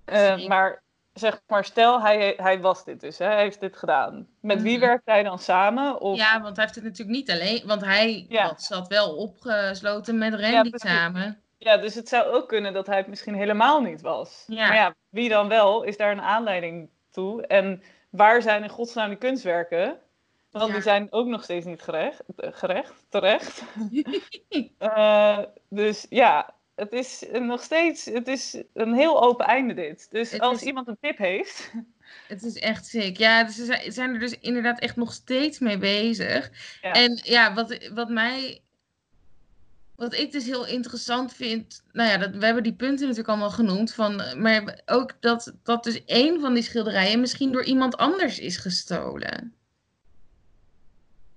Eh, 0.04 0.18
Zeker. 0.34 0.48
maar 0.48 0.82
zeg 1.20 1.40
maar, 1.46 1.64
stel 1.64 2.00
hij, 2.02 2.34
hij 2.36 2.60
was 2.60 2.84
dit 2.84 3.00
dus, 3.00 3.18
hè, 3.18 3.24
hij 3.26 3.40
heeft 3.42 3.60
dit 3.60 3.76
gedaan. 3.76 4.28
Met 4.40 4.62
wie 4.62 4.76
Mhm. 4.78 4.86
werkt 4.86 5.02
hij 5.06 5.22
dan 5.22 5.38
samen? 5.38 6.00
Of... 6.00 6.16
Ja, 6.18 6.40
want 6.40 6.56
hij 6.56 6.64
heeft 6.64 6.76
het 6.76 6.84
natuurlijk 6.84 7.16
niet 7.18 7.30
alleen. 7.30 7.62
Want 7.66 7.84
hij 7.84 8.26
Ja. 8.28 8.42
had- 8.46 8.62
zat 8.62 8.88
wel 8.88 9.16
opgesloten 9.16 10.18
met 10.18 10.34
Randy 10.34 10.70
samen. 10.74 11.40
Ja, 11.58 11.76
dus 11.76 11.94
het 11.94 12.08
zou 12.08 12.26
ook 12.32 12.48
kunnen 12.48 12.72
dat 12.72 12.86
hij 12.86 12.96
het 12.96 13.06
misschien 13.06 13.34
helemaal 13.34 13.80
niet 13.80 14.00
was. 14.00 14.44
Ja. 14.46 14.66
Maar 14.66 14.76
ja, 14.76 14.94
wie 15.08 15.28
dan 15.28 15.48
wel? 15.48 15.82
Is 15.82 15.96
daar 15.96 16.10
een 16.12 16.20
aanleiding 16.22 16.88
toe? 17.10 17.46
En 17.46 17.82
waar 18.10 18.42
zijn 18.42 18.62
in 18.62 18.68
godsnaam 18.68 19.08
die 19.08 19.18
kunstwerken? 19.18 19.98
Want 20.50 20.66
Ja. 20.66 20.72
die 20.72 20.82
zijn 20.82 21.06
ook 21.10 21.26
nog 21.26 21.42
steeds 21.42 21.66
niet 21.66 21.82
gerecht, 21.82 22.22
gerecht 22.36 23.04
terecht. 23.08 23.62
Eh, 24.78 25.38
dus 25.68 26.06
ja, 26.08 26.54
het 26.80 26.92
is 26.92 27.24
nog 27.32 27.62
steeds 27.62 28.04
het 28.04 28.28
is 28.28 28.62
een 28.74 28.94
heel 28.94 29.22
open 29.22 29.46
einde 29.46 29.74
dit. 29.74 30.06
Dus 30.10 30.30
Het 30.30 30.40
als 30.40 30.60
is- 30.60 30.66
iemand 30.66 30.88
een 30.88 30.98
tip 31.00 31.18
heeft... 31.18 31.70
Het 32.28 32.42
is 32.42 32.54
echt 32.58 32.86
sick. 32.86 33.16
Ja, 33.16 33.48
ze 33.50 33.64
zijn- 33.64 33.92
zijn 33.92 34.12
er 34.14 34.18
dus 34.20 34.38
inderdaad 34.38 34.78
echt 34.80 34.96
nog 34.96 35.12
steeds 35.12 35.58
mee 35.58 35.78
bezig. 35.78 36.50
Ja. 36.82 36.92
En 36.92 37.20
ja, 37.22 37.54
wat, 37.54 37.88
wat 37.94 38.08
mij. 38.08 38.60
Wat 39.96 40.14
ik 40.14 40.32
dus 40.32 40.44
heel 40.44 40.66
interessant 40.66 41.32
vind. 41.34 41.82
Nou 41.92 42.08
ja, 42.10 42.16
dat, 42.18 42.30
we 42.34 42.44
hebben 42.44 42.62
die 42.62 42.72
punten 42.74 43.00
natuurlijk 43.00 43.28
allemaal 43.28 43.50
genoemd. 43.50 43.92
Van, 43.94 44.22
maar 44.42 44.80
ook 44.86 45.12
dat, 45.20 45.52
dat 45.62 45.84
dus 45.84 46.04
één 46.04 46.40
van 46.40 46.54
die 46.54 46.62
schilderijen 46.62 47.20
misschien 47.20 47.52
door 47.52 47.64
iemand 47.64 47.96
anders 47.96 48.38
is 48.38 48.56
gestolen. 48.56 49.54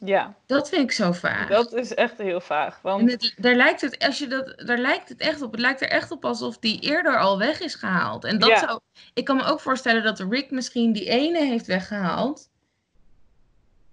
Ja, 0.05 0.35
Dat 0.45 0.69
vind 0.69 0.81
ik 0.83 0.91
zo 0.91 1.11
vaag. 1.11 1.47
dat 1.49 1.73
is 1.73 1.93
echt 1.93 2.17
heel 2.17 2.41
vaag. 2.41 2.73
En 2.75 2.79
Want 2.81 3.11
het, 3.11 3.33
daar, 3.37 3.55
lijkt 3.55 3.81
het, 3.81 4.05
als 4.05 4.17
je 4.19 4.27
dat, 4.27 4.61
daar 4.65 4.77
lijkt 4.77 5.09
het 5.09 5.19
echt 5.19 5.41
op. 5.41 5.51
Het 5.51 5.59
lijkt 5.59 5.81
er 5.81 5.89
echt 5.89 6.11
op 6.11 6.25
alsof 6.25 6.57
die 6.57 6.79
eerder 6.79 7.19
al 7.19 7.37
weg 7.37 7.59
is 7.61 7.75
gehaald. 7.75 8.23
En 8.23 8.39
dat 8.39 8.49
Ja. 8.49 8.57
zou, 8.59 8.79
ik 9.13 9.25
kan 9.25 9.35
me 9.35 9.43
ook 9.43 9.59
voorstellen 9.59 10.03
dat 10.03 10.19
Rick 10.29 10.51
misschien 10.51 10.91
die 10.93 11.09
ene 11.09 11.39
heeft 11.45 11.65
weggehaald. 11.65 12.49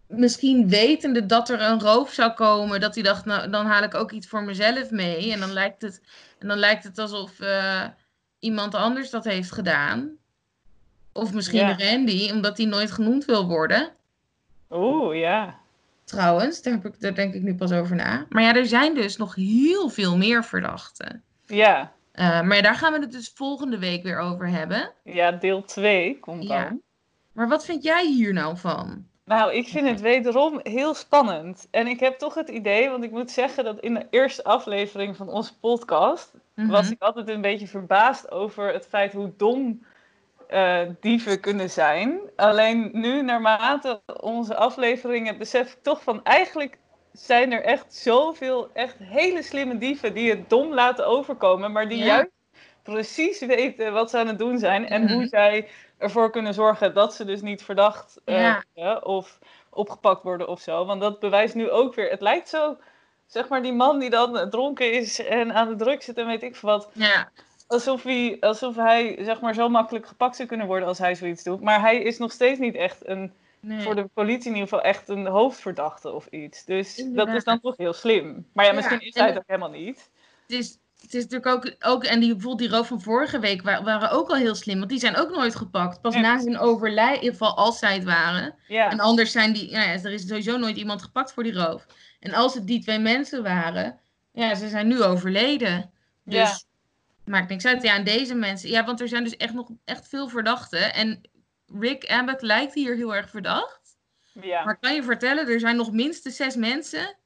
Misschien 0.07 0.69
wetende 0.69 1.27
dat 1.27 1.49
er 1.49 1.61
een 1.61 1.81
roof 1.81 2.13
zou 2.13 2.33
komen, 2.33 2.81
dat 2.81 2.95
hij 2.95 3.03
dacht, 3.05 3.25
nou, 3.25 3.51
dan 3.51 3.67
haal 3.67 3.83
ik 3.83 3.95
ook 3.95 4.11
iets 4.13 4.27
voor 4.29 4.43
mezelf 4.43 4.91
mee. 4.91 5.33
En 5.33 5.41
dan 5.41 5.53
lijkt 5.53 5.83
het, 5.83 6.01
en 6.39 6.49
dan 6.49 6.59
lijkt 6.59 6.85
het 6.85 6.99
alsof 6.99 7.41
eh, 7.41 7.85
iemand 8.39 8.75
anders 8.75 9.11
dat 9.11 9.25
heeft 9.25 9.53
gedaan. 9.53 10.17
Of 11.13 11.33
misschien 11.33 11.67
Ja. 11.67 11.77
Randy, 11.79 12.31
omdat 12.33 12.57
hij 12.57 12.67
nooit 12.67 12.91
genoemd 12.91 13.25
wil 13.25 13.47
worden. 13.47 13.93
oeh, 14.71 15.19
ja. 15.19 15.60
Trouwens, 16.11 16.63
daar, 16.63 16.73
heb 16.73 16.85
ik, 16.87 17.01
daar 17.01 17.15
denk 17.15 17.35
ik 17.35 17.43
nu 17.43 17.55
pas 17.55 17.73
over 17.73 17.97
na. 17.97 18.27
Maar 18.29 18.43
ja, 18.43 18.55
er 18.55 18.67
zijn 18.67 18.95
dus 18.95 19.17
nog 19.17 19.35
heel 19.35 19.89
veel 19.89 20.17
meer 20.17 20.45
verdachten. 20.45 21.23
Ja, 21.47 21.93
Eh, 22.13 22.43
maar 22.43 22.63
daar 22.63 22.75
gaan 22.75 22.93
we 22.93 22.99
het 22.99 23.13
dus 23.13 23.33
volgende 23.35 23.79
week 23.79 24.03
weer 24.03 24.19
over 24.19 24.49
hebben. 24.49 24.93
ja 25.05 25.31
deel 25.33 25.65
2 25.65 26.19
komt 26.21 26.49
dan. 26.49 26.57
Ja. 26.57 26.77
Maar 27.33 27.49
wat 27.49 27.65
vind 27.65 27.83
jij 27.83 28.07
hier 28.07 28.33
nou 28.33 28.57
van? 28.57 29.05
Nou, 29.25 29.55
ik 29.55 29.69
vind 29.69 29.89
het 29.89 30.01
wederom 30.01 30.61
heel 30.63 30.95
spannend. 30.95 31.69
En 31.71 31.87
ik 31.87 32.01
heb 32.01 32.19
toch 32.19 32.35
het 32.35 32.49
idee, 32.49 32.89
want 32.91 33.05
ik 33.05 33.11
moet 33.11 33.31
zeggen 33.31 33.65
dat 33.65 33.81
in 33.81 33.95
de 33.95 34.07
eerste 34.11 34.45
aflevering 34.45 35.17
van 35.17 35.29
onze 35.29 35.59
podcast 35.59 36.33
was 36.55 36.83
Mhm. 36.85 36.93
ik 36.93 37.03
altijd 37.03 37.29
een 37.29 37.41
beetje 37.41 37.67
verbaasd 37.67 38.31
over 38.31 38.73
het 38.73 38.87
feit 38.87 39.13
hoe 39.13 39.33
dom 39.37 39.85
eh, 40.51 40.81
dieven 41.01 41.41
kunnen 41.41 41.71
zijn. 41.71 42.21
Alleen 42.37 42.91
nu, 42.93 43.23
naarmate 43.23 44.01
onze 44.21 44.55
afleveringen, 44.57 45.39
besef 45.39 45.73
ik 45.73 45.83
toch 45.83 46.03
van 46.03 46.25
eigenlijk 46.25 46.79
zijn 47.13 47.53
er 47.53 47.63
echt 47.63 47.95
zoveel 47.95 48.71
echt 48.75 48.97
hele 48.99 49.43
slimme 49.43 49.79
dieven 49.79 50.15
die 50.15 50.31
het 50.31 50.51
dom 50.51 50.75
laten 50.75 51.07
overkomen, 51.07 51.73
maar 51.73 51.89
die 51.89 51.99
Ja. 51.99 52.05
juist 52.05 52.31
precies 52.83 53.41
weten 53.41 53.93
wat 53.93 54.11
ze 54.11 54.19
aan 54.19 54.27
het 54.27 54.39
doen 54.39 54.59
zijn 54.59 54.89
en 54.89 55.03
Mhm. 55.03 55.13
hoe 55.13 55.27
zij 55.27 55.69
ervoor 55.99 56.31
kunnen 56.31 56.55
zorgen 56.55 56.95
dat 56.95 57.15
ze 57.15 57.25
dus 57.25 57.41
niet 57.41 57.63
verdacht 57.63 58.21
Ja. 58.25 58.63
worden 58.75 59.05
of 59.07 59.39
opgepakt 59.71 60.23
worden 60.23 60.49
of 60.49 60.61
zo. 60.61 60.85
Want 60.85 61.01
dat 61.01 61.21
bewijst 61.21 61.55
nu 61.55 61.71
ook 61.71 61.95
weer. 61.95 62.11
Het 62.11 62.21
lijkt 62.21 62.49
zo, 62.49 62.77
zeg 63.27 63.49
maar, 63.49 63.63
die 63.63 63.73
man 63.73 63.99
die 63.99 64.11
dan 64.11 64.51
dronken 64.51 64.93
is 64.93 65.25
en 65.25 65.53
aan 65.55 65.69
de 65.69 65.77
druk 65.77 66.03
zit 66.03 66.17
en 66.19 66.27
weet 66.27 66.43
ik 66.43 66.57
veel 66.57 66.69
wat. 66.69 66.91
Ja, 66.93 67.31
Alsof 67.71 68.03
hij, 68.03 68.37
alsof 68.41 68.77
hij 68.77 69.17
zeg 69.21 69.41
maar, 69.41 69.55
zo 69.55 69.69
makkelijk 69.69 70.07
gepakt 70.07 70.37
zou 70.37 70.49
kunnen 70.49 70.67
worden 70.67 70.89
als 70.89 70.99
hij 70.99 71.15
zoiets 71.15 71.43
doet. 71.43 71.61
Maar 71.61 71.81
hij 71.81 72.03
is 72.03 72.19
nog 72.19 72.33
steeds 72.33 72.59
niet 72.59 72.75
echt 72.75 73.07
een, 73.09 73.33
nee. 73.61 73.81
voor 73.81 73.95
de 73.95 74.09
politie 74.15 74.49
in 74.51 74.55
ieder 74.57 74.69
geval, 74.69 74.83
echt 74.83 75.09
een 75.09 75.27
hoofdverdachte 75.27 76.11
of 76.13 76.27
iets. 76.27 76.65
Dus 76.65 77.05
dat 77.09 77.29
is 77.29 77.45
dan 77.45 77.61
toch 77.61 77.77
heel 77.77 77.93
slim. 77.93 78.47
Maar 78.53 78.65
ja, 78.65 78.71
Ja, 78.71 78.77
misschien 78.77 79.01
is 79.01 79.15
hij 79.15 79.27
het- 79.29 79.37
ook 79.37 79.43
helemaal 79.47 79.71
niet. 79.71 80.11
het 80.47 80.59
is, 80.59 80.79
het 81.01 81.15
is 81.15 81.23
natuurlijk 81.27 81.47
ook, 81.47 81.75
ook 81.93 82.05
en 82.05 82.21
die, 82.21 82.31
bijvoorbeeld 82.33 82.71
die 82.71 82.79
roof 82.79 82.87
van 82.87 83.01
vorige 83.01 83.39
week 83.39 83.63
wa- 83.63 83.83
waren 83.83 84.11
ook 84.11 84.29
al 84.29 84.37
heel 84.37 84.55
slim. 84.55 84.79
Want 84.79 84.91
die 84.91 84.99
zijn 84.99 85.17
ook 85.17 85.31
nooit 85.31 85.55
gepakt. 85.57 86.01
Pas 86.01 86.15
Ja. 86.15 86.21
na 86.21 86.39
hun 86.39 86.59
overlijden, 86.59 87.15
in 87.17 87.23
ieder 87.23 87.39
geval 87.39 87.57
als 87.57 87.79
zij 87.79 87.95
het 87.95 88.05
waren. 88.05 88.55
Ja, 88.69 88.91
En 88.91 89.01
anders 89.01 89.33
zijn 89.33 89.53
die, 89.53 89.71
nou 89.73 89.85
ja, 89.89 89.93
er 89.93 90.13
is 90.13 90.27
sowieso 90.29 90.57
nooit 90.57 90.77
iemand 90.77 91.03
gepakt 91.03 91.33
voor 91.33 91.43
die 91.43 91.55
roof. 91.55 91.87
En 92.21 92.33
als 92.35 92.55
het 92.55 92.67
die 92.67 92.81
twee 92.83 92.99
mensen 92.99 93.43
waren, 93.43 93.99
ja, 94.33 94.55
ze 94.55 94.69
zijn 94.69 94.87
nu 94.89 95.03
overleden. 95.03 95.91
Dus 96.25 96.37
Ja. 96.37 96.59
Maakt 97.25 97.49
niks 97.49 97.65
uit. 97.67 97.83
Ja, 97.83 97.95
en 97.95 98.05
deze 98.05 98.35
mensen, 98.35 98.69
ja, 98.71 98.85
want 98.85 99.01
er 99.01 99.09
zijn 99.09 99.25
dus 99.25 99.37
echt 99.37 99.55
nog 99.55 99.71
echt 99.85 100.09
veel 100.09 100.29
verdachten. 100.29 100.95
En 100.95 101.21
Rick 101.67 102.07
Abbott 102.07 102.43
lijkt 102.43 102.75
hier 102.75 102.97
heel 102.97 103.15
erg 103.15 103.31
verdacht. 103.31 103.99
ja. 104.33 104.65
Maar 104.65 104.79
kan 104.79 104.95
je 104.95 105.03
vertellen, 105.03 105.49
er 105.49 105.61
zijn 105.61 105.77
nog 105.77 105.93
minstens 105.93 106.37
zes 106.37 106.57
mensen 106.57 107.17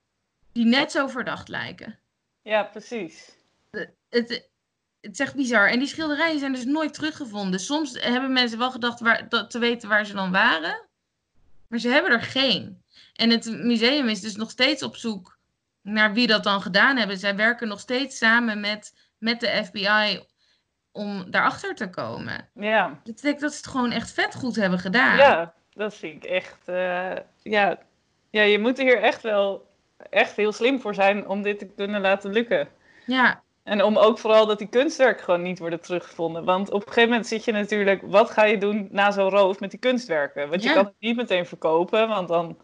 die 0.52 0.64
net 0.64 0.90
zo 0.92 1.06
verdacht 1.06 1.48
lijken. 1.48 1.98
ja, 2.42 2.62
precies. 2.62 3.32
Het, 3.70 4.48
het 5.00 5.12
is 5.12 5.18
echt 5.18 5.34
bizar. 5.34 5.68
En 5.68 5.78
die 5.78 5.88
schilderijen 5.88 6.38
zijn 6.38 6.52
dus 6.52 6.64
nooit 6.64 6.94
teruggevonden. 6.94 7.60
Soms 7.60 8.00
hebben 8.00 8.32
mensen 8.32 8.58
wel 8.58 8.70
gedacht 8.70 9.00
waar, 9.00 9.28
dat, 9.28 9.50
te 9.50 9.58
weten 9.58 9.88
waar 9.88 10.06
ze 10.06 10.14
dan 10.14 10.30
waren. 10.30 10.86
Maar 11.68 11.78
ze 11.78 11.88
hebben 11.88 12.10
er 12.10 12.22
geen. 12.22 12.82
En 13.14 13.30
het 13.30 13.44
museum 13.44 14.08
is 14.08 14.20
dus 14.20 14.36
nog 14.36 14.50
steeds 14.50 14.82
op 14.82 14.96
zoek 14.96 15.38
naar 15.80 16.12
wie 16.12 16.26
dat 16.26 16.44
dan 16.44 16.62
gedaan 16.62 16.96
hebben. 16.96 17.18
Zij 17.18 17.36
werken 17.36 17.68
nog 17.68 17.80
steeds 17.80 18.18
samen 18.18 18.60
met, 18.60 18.94
met 19.24 19.40
de 19.40 19.62
FBI 19.64 20.20
om 20.92 21.30
daarachter 21.30 21.74
te 21.74 21.90
komen. 21.90 22.48
Ja. 22.54 22.88
Dat 23.04 23.14
betekent 23.14 23.40
dat 23.40 23.50
ze 23.52 23.56
het 23.56 23.66
gewoon 23.66 23.90
echt 23.90 24.12
vet 24.12 24.34
goed 24.34 24.56
hebben 24.56 24.78
gedaan. 24.78 25.16
Ja, 25.16 25.54
dat 25.72 25.94
vind 25.94 26.24
ik 26.24 26.30
echt. 26.30 26.68
eh, 26.68 27.12
ja. 27.42 27.78
ja, 28.30 28.42
je 28.42 28.58
moet 28.58 28.78
er 28.78 28.84
hier 28.84 29.02
echt 29.02 29.22
wel 29.22 29.66
echt 30.10 30.36
heel 30.36 30.52
slim 30.52 30.80
voor 30.80 30.94
zijn 30.94 31.28
om 31.28 31.42
dit 31.42 31.58
te 31.58 31.66
kunnen 31.66 32.00
laten 32.00 32.32
lukken. 32.32 32.68
ja. 33.06 33.42
En 33.64 33.82
om 33.82 33.96
ook 33.96 34.18
vooral 34.18 34.46
dat 34.46 34.58
die 34.58 34.68
kunstwerken 34.68 35.24
gewoon 35.24 35.42
niet 35.42 35.58
worden 35.58 35.80
teruggevonden. 35.80 36.44
Want 36.44 36.70
op 36.70 36.80
een 36.80 36.86
gegeven 36.88 37.08
moment 37.08 37.26
zit 37.26 37.44
je 37.44 37.52
natuurlijk, 37.52 38.02
wat 38.04 38.30
ga 38.30 38.44
je 38.44 38.58
doen 38.58 38.88
na 38.90 39.10
zo'n 39.10 39.28
roof 39.30 39.60
met 39.60 39.70
die 39.70 39.78
kunstwerken? 39.80 40.48
Want 40.48 40.62
je 40.62 40.68
Ja. 40.68 40.74
kan 40.74 40.84
het 40.84 40.94
niet 40.98 41.16
meteen 41.16 41.46
verkopen, 41.46 42.08
want 42.08 42.28
dan, 42.28 42.58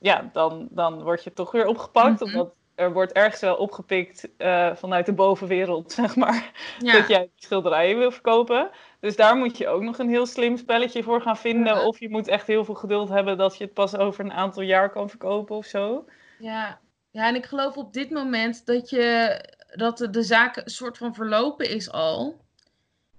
ja, 0.00 0.30
dan, 0.32 0.68
dan 0.70 1.02
word 1.02 1.24
je 1.24 1.32
toch 1.32 1.50
weer 1.52 1.66
opgepakt. 1.66 2.20
Mhm. 2.20 2.24
Omdat 2.24 2.54
er 2.78 2.92
wordt 2.92 3.12
ergens 3.12 3.40
wel 3.40 3.56
opgepikt 3.56 4.28
eh, 4.36 4.74
vanuit 4.74 5.06
de 5.06 5.12
bovenwereld, 5.12 5.92
zeg 6.02 6.16
maar, 6.16 6.50
ja. 6.78 6.92
dat 6.92 7.08
jij 7.08 7.30
schilderijen 7.36 7.98
wil 7.98 8.10
verkopen. 8.10 8.70
Dus 9.00 9.16
daar 9.16 9.36
moet 9.36 9.58
je 9.58 9.68
ook 9.68 9.82
nog 9.82 9.98
een 9.98 10.08
heel 10.08 10.26
slim 10.26 10.56
spelletje 10.56 11.02
voor 11.02 11.22
gaan 11.22 11.36
vinden. 11.36 11.74
Ja. 11.74 11.86
Of 11.86 12.00
je 12.00 12.10
moet 12.10 12.28
echt 12.28 12.46
heel 12.46 12.64
veel 12.64 12.74
geduld 12.74 13.08
hebben 13.08 13.38
dat 13.38 13.56
je 13.56 13.64
het 13.64 13.74
pas 13.74 13.96
over 13.96 14.24
een 14.24 14.32
aantal 14.32 14.62
jaar 14.62 14.90
kan 14.90 15.08
verkopen 15.08 15.56
of 15.56 15.66
zo. 15.66 16.04
Ja. 16.38 16.78
ja, 17.10 17.28
en 17.28 17.34
ik 17.34 17.46
geloof 17.46 17.76
op 17.76 17.92
dit 17.92 18.10
moment 18.10 18.66
dat, 18.66 18.90
je, 18.90 19.38
dat 19.74 19.98
de, 19.98 20.10
de 20.10 20.22
zaak 20.22 20.56
een 20.56 20.70
soort 20.70 20.98
van 20.98 21.14
verlopen 21.14 21.70
is 21.70 21.90
al. 21.90 22.40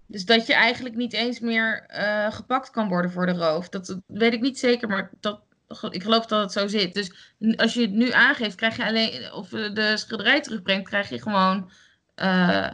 Dus 0.06 0.26
dat 0.26 0.48
je 0.48 0.54
eigenlijk 0.54 0.96
niet 0.96 1.14
eens 1.14 1.40
meer 1.40 1.84
eh, 1.88 2.32
gepakt 2.32 2.70
kan 2.70 2.88
worden 2.88 3.12
voor 3.12 3.26
de 3.26 3.38
roof. 3.38 3.70
Dat, 3.70 3.86
dat 3.86 4.00
weet 4.06 4.34
ik 4.34 4.42
niet 4.42 4.60
zeker, 4.60 4.88
maar 4.88 5.10
dat, 5.20 5.42
ik 5.90 6.04
geloof 6.04 6.26
dat 6.26 6.42
het 6.42 6.52
zo 6.52 6.68
zit. 6.68 6.94
Dus 6.94 7.34
als 7.56 7.74
je 7.74 7.82
het 7.82 7.92
nu 7.92 8.12
aangeeft, 8.12 8.56
krijg 8.56 8.78
je 8.78 8.86
alleen, 8.86 9.32
of 9.34 9.50
de 9.50 9.94
schilderij 9.98 10.42
terugbrengt, 10.42 10.88
krijg 10.90 11.10
je 11.10 11.22
gewoon 11.22 11.72
eh, 12.16 12.72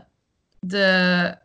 de, 0.59 1.37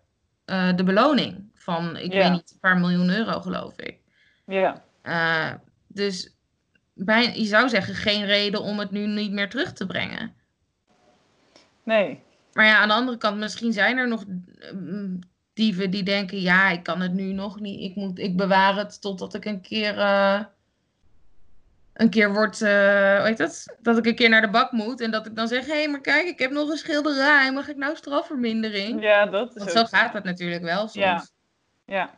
eh, 0.45 0.77
de 0.77 0.85
beloning 0.85 1.51
van, 1.55 1.97
ik 1.97 2.13
Ja. 2.13 2.19
weet 2.19 2.33
niet, 2.33 2.51
een 2.53 2.61
paar 2.61 2.79
miljoen 2.79 3.11
euro 3.11 3.41
geloof 3.41 3.79
ik. 3.79 3.99
Ja, 4.47 4.85
Eh, 5.03 5.53
dus 5.87 6.35
bij, 6.95 7.39
je 7.39 7.45
zou 7.47 7.69
zeggen, 7.69 7.95
geen 7.95 8.25
reden 8.27 8.63
om 8.63 8.79
het 8.79 8.91
nu 8.91 9.07
niet 9.07 9.33
meer 9.33 9.49
terug 9.51 9.73
te 9.73 9.87
brengen. 9.87 10.35
nee. 11.85 12.23
Maar 12.53 12.67
ja, 12.67 12.79
aan 12.79 12.89
de 12.89 12.95
andere 12.95 13.17
kant, 13.19 13.37
misschien 13.39 13.73
zijn 13.73 13.97
er 13.99 14.09
nog 14.09 14.25
mm, 14.75 15.19
dieven 15.55 15.91
die 15.91 16.03
denken, 16.03 16.41
ja, 16.41 16.71
ik 16.71 16.83
kan 16.83 17.01
het 17.01 17.13
nu 17.13 17.33
nog 17.33 17.61
niet. 17.61 17.81
Ik, 17.81 17.95
moet, 17.95 18.19
ik 18.19 18.37
bewaar 18.37 18.77
het 18.77 19.01
totdat 19.01 19.35
ik 19.35 19.45
een 19.45 19.61
keer, 19.61 19.95
een 22.01 22.11
keer 22.11 22.33
word, 22.33 22.63
eh 22.63 22.69
hoe 23.17 23.27
heet 23.27 23.37
dat? 23.39 23.77
Dat 23.79 23.99
ik 23.99 24.07
een 24.07 24.15
keer 24.15 24.29
naar 24.29 24.41
de 24.41 24.51
bak 24.51 24.73
moet 24.73 25.01
en 25.01 25.11
dat 25.11 25.27
ik 25.27 25.37
dan 25.37 25.49
zeg, 25.49 25.67
hé, 25.67 25.73
hey, 25.73 25.89
maar 25.89 26.01
kijk, 26.01 26.27
ik 26.27 26.39
heb 26.39 26.51
nog 26.51 26.69
een 26.69 26.77
schilderij. 26.77 27.53
Mag 27.53 27.69
ik 27.69 27.77
nou 27.77 27.97
strafvermindering? 27.97 29.03
Ja, 29.03 29.27
dat 29.27 29.49
is 29.49 29.57
Want 29.57 29.71
zo 29.71 29.85
gaat 29.85 30.13
het 30.13 30.25
natuurlijk 30.25 30.63
wel 30.63 30.81
soms. 30.89 30.95
Ja. 30.95 31.25
Ja, 31.85 32.11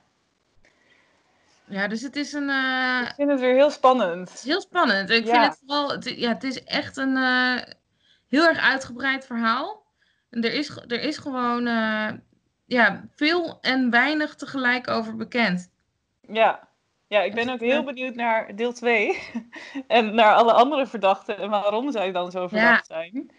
Ja, 1.65 1.89
dus 1.89 2.03
het 2.03 2.17
is 2.17 2.33
een... 2.33 2.51
eh, 2.51 3.01
ik 3.09 3.15
vind 3.15 3.31
het 3.31 3.41
weer 3.41 3.55
heel 3.55 3.71
spannend. 3.71 4.29
Het 4.29 4.39
is 4.39 4.45
heel 4.45 4.61
spannend. 4.61 5.11
Ik 5.11 5.25
Ja. 5.27 5.31
vind 5.33 5.45
het 5.47 5.59
vooral, 5.67 5.91
het, 5.91 6.05
ja, 6.17 6.29
het 6.29 6.45
is 6.45 6.65
echt 6.65 6.97
een 6.97 7.17
eh, 7.17 7.63
heel 8.29 8.47
erg 8.47 8.59
uitgebreid 8.59 9.27
verhaal. 9.27 9.83
En 10.31 10.45
er 10.45 10.53
is, 10.53 10.69
er 10.71 11.01
is 11.01 11.17
gewoon, 11.19 11.67
eh, 11.67 12.11
ja, 12.67 13.05
veel 13.15 13.59
en 13.61 13.91
weinig 13.91 14.35
tegelijk 14.35 14.89
over 14.89 15.17
bekend. 15.17 15.71
Ja. 16.21 16.69
Ja, 17.13 17.23
ik 17.23 17.35
ben 17.35 17.49
ook 17.49 17.61
heel 17.61 17.85
benieuwd 17.85 18.15
naar 18.15 18.57
deel 18.57 18.73
2. 18.73 19.19
en 19.87 20.15
naar 20.15 20.35
alle 20.35 20.53
andere 20.53 20.87
verdachten 20.87 21.39
en 21.39 21.51
waarom 21.51 21.93
zij 21.93 22.13
dan 22.13 22.31
zo 22.31 22.49
verdacht 22.49 22.87
zijn. 22.87 23.31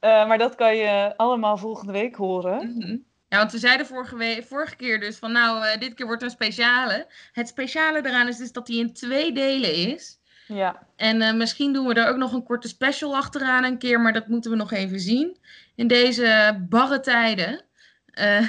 Uh, 0.00 0.28
maar 0.28 0.38
dat 0.38 0.54
kan 0.54 0.76
je 0.76 1.16
allemaal 1.16 1.56
volgende 1.56 1.92
week 1.92 2.16
horen. 2.16 2.74
Mhm. 2.76 2.96
Ja, 3.28 3.38
want 3.38 3.52
we 3.52 3.58
zeiden 3.58 3.86
vorige, 3.86 4.44
vorige 4.48 4.76
keer 4.76 5.00
dus 5.00 5.18
van 5.18 5.32
nou, 5.32 5.64
uh, 5.64 5.76
dit 5.78 5.94
keer 5.94 6.06
wordt 6.06 6.22
een 6.22 6.30
speciale. 6.30 7.06
Het 7.32 7.48
speciale 7.48 8.06
eraan 8.06 8.28
is 8.28 8.36
dus 8.36 8.52
dat 8.52 8.68
hij 8.68 8.76
in 8.76 8.92
twee 8.92 9.32
delen 9.32 9.74
is. 9.74 10.20
Ja. 10.46 10.86
En 10.96 11.20
uh, 11.20 11.32
misschien 11.32 11.72
doen 11.72 11.86
we 11.86 11.94
er 11.94 12.08
ook 12.08 12.16
nog 12.16 12.32
een 12.32 12.44
korte 12.44 12.68
special 12.68 13.16
achteraan 13.16 13.64
een 13.64 13.78
keer, 13.78 14.00
maar 14.00 14.12
dat 14.12 14.28
moeten 14.28 14.50
we 14.50 14.56
nog 14.56 14.72
even 14.72 15.00
zien. 15.00 15.38
In 15.74 15.86
deze 15.86 16.58
barre 16.68 17.00
tijden. 17.00 17.64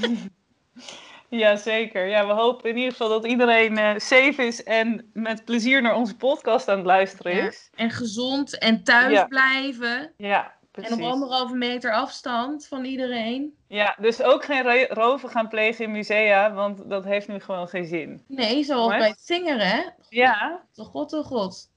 Uh... 1.32 1.38
ja, 1.40 1.56
zeker. 1.56 2.06
Ja, 2.06 2.26
we 2.26 2.32
hopen 2.32 2.70
in 2.70 2.76
ieder 2.76 2.90
geval 2.90 3.08
dat 3.08 3.26
iedereen 3.26 3.78
uh, 3.78 3.90
safe 3.96 4.42
is 4.46 4.62
en 4.62 5.10
met 5.12 5.44
plezier 5.44 5.82
naar 5.82 5.94
onze 5.96 6.16
podcast 6.16 6.68
aan 6.68 6.76
het 6.76 6.86
luisteren 6.86 7.32
is. 7.32 7.68
Ja. 7.72 7.84
En 7.84 7.90
gezond 7.90 8.58
en 8.58 8.84
thuis 8.84 9.12
Ja. 9.12 9.24
blijven. 9.24 10.12
Ja, 10.16 10.52
precies. 10.70 10.90
En 10.92 11.02
op 11.04 11.10
anderhalve 11.12 11.54
meter 11.54 11.92
afstand 11.92 12.66
van 12.66 12.84
iedereen. 12.84 13.56
Ja, 13.68 13.96
dus 14.00 14.22
ook 14.22 14.44
geen 14.44 14.62
ro- 14.62 14.94
roven 14.94 15.28
gaan 15.28 15.48
plegen 15.48 15.84
in 15.84 15.90
musea, 15.90 16.52
want 16.52 16.88
dat 16.90 17.04
heeft 17.04 17.28
nu 17.28 17.40
gewoon 17.40 17.68
geen 17.68 17.86
zin. 17.86 18.22
Nee, 18.28 18.64
zoals 18.64 18.88
bij 18.96 19.08
het 19.08 19.20
zingeren, 19.20 19.66
hè? 19.66 19.80
Ja, 20.08 20.60
Oh 20.76 20.86
god, 20.86 21.12
oh 21.12 21.24
god. 21.24 21.70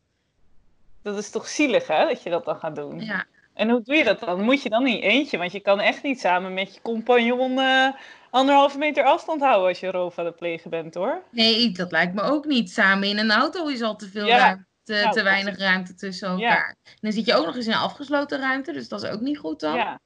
dat 1.03 1.17
is 1.17 1.29
toch 1.31 1.47
zielig 1.47 1.87
hè, 1.87 2.05
dat 2.07 2.23
je 2.23 2.29
dat 2.29 2.45
dan 2.45 2.55
gaat 2.55 2.75
doen. 2.75 2.99
Ja. 2.99 3.25
En 3.53 3.69
hoe 3.69 3.81
doe 3.83 3.95
je 3.95 4.03
dat 4.03 4.19
dan? 4.19 4.41
Moet 4.41 4.63
je 4.63 4.69
dan 4.69 4.83
niet 4.83 5.03
eentje, 5.03 5.37
want 5.37 5.51
je 5.51 5.59
kan 5.59 5.79
echt 5.79 6.03
niet 6.03 6.19
samen 6.19 6.53
met 6.53 6.73
je 6.73 6.81
compagnon 6.81 7.59
eh, 7.59 7.87
anderhalve 8.35 8.77
meter 8.77 9.03
afstand 9.03 9.41
houden 9.41 9.67
als 9.67 9.79
je 9.79 9.91
roof 9.91 10.17
aan 10.19 10.25
het 10.25 10.35
plegen 10.35 10.69
bent 10.69 10.93
hoor. 10.93 11.21
Nee, 11.31 11.71
dat 11.71 11.91
lijkt 11.91 12.13
me 12.13 12.21
ook 12.21 12.45
niet. 12.45 12.71
Samen 12.71 13.07
in 13.07 13.17
een 13.17 13.31
auto 13.31 13.67
is 13.67 13.81
al 13.81 13.95
te 13.95 14.09
veel 14.09 14.25
Ja. 14.27 14.37
ruimte, 14.37 14.65
te, 14.83 14.93
Nou, 14.93 15.11
te 15.13 15.23
weinig 15.23 15.57
ruimte 15.57 15.95
tussen 15.95 16.37
Ja. 16.37 16.49
elkaar. 16.49 16.75
En 16.85 16.97
dan 17.01 17.11
zit 17.11 17.25
je 17.25 17.35
ook 17.35 17.45
nog 17.45 17.55
eens 17.55 17.65
in 17.65 17.71
een 17.71 17.77
afgesloten 17.77 18.39
ruimte, 18.39 18.71
dus 18.71 18.87
dat 18.89 19.03
is 19.03 19.09
ook 19.09 19.21
niet 19.21 19.37
goed 19.37 19.59
dan. 19.59 19.75
Ja, 19.75 19.99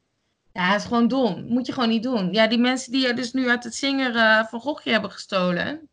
Ja, 0.53 0.65
het 0.65 0.79
is 0.81 0.87
gewoon 0.87 1.07
dom. 1.07 1.45
Moet 1.47 1.65
je 1.65 1.73
gewoon 1.73 1.89
niet 1.89 2.03
doen. 2.03 2.31
Ja, 2.33 2.47
die 2.47 2.57
mensen 2.57 2.91
die 2.91 3.07
er 3.07 3.15
dus 3.15 3.33
nu 3.33 3.49
uit 3.49 3.63
het 3.63 3.75
zinger 3.75 4.15
eh, 4.15 4.43
van 4.45 4.59
Gogje 4.59 4.91
hebben 4.91 5.11
gestolen. 5.11 5.89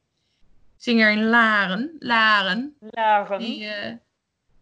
Zinger 0.77 1.11
in 1.11 1.29
Laren. 1.29 1.97
Laren. 1.99 2.77
Laren. 2.91 3.39
Die, 3.39 3.67
eh, 3.67 3.93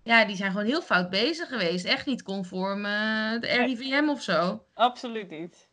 ja, 0.03 0.25
die 0.25 0.37
zijn 0.37 0.51
gewoon 0.51 0.67
heel 0.67 0.83
fout 0.83 1.11
bezig 1.11 1.49
geweest. 1.49 1.85
Echt 1.85 2.07
niet 2.07 2.23
conform 2.23 2.85
eh, 2.85 3.41
de 3.41 3.47
RIVM 3.47 4.09
of 4.09 4.23
zo. 4.23 4.65
Absoluut 4.75 5.31
niet. 5.31 5.64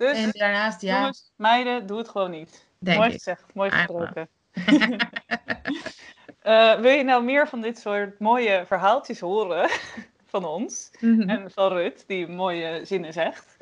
Dus 0.00 0.16
En 0.18 0.30
daarnaast, 0.32 0.80
ja, 0.80 0.96
jongens, 0.98 1.32
meiden, 1.36 1.86
doe 1.86 1.98
het 1.98 2.08
gewoon 2.08 2.30
niet. 2.30 2.66
denk 2.78 2.96
mooi 2.98 3.08
ik. 3.10 3.14
gezegd, 3.16 3.44
mooi 3.54 3.70
gesproken. 3.70 4.28
Eh, 6.40 6.74
wil 6.74 6.90
je 6.92 7.02
nou 7.04 7.24
meer 7.24 7.48
van 7.48 7.60
dit 7.60 7.78
soort 7.78 8.18
mooie 8.18 8.62
verhaaltjes 8.66 9.20
horen 9.20 9.70
van 10.32 10.44
ons 10.44 10.90
Mhm. 11.00 11.28
en 11.28 11.50
van 11.50 11.72
Rut, 11.72 12.04
die 12.06 12.28
mooie 12.28 12.80
zinnen 12.84 13.12
zegt 13.12 13.56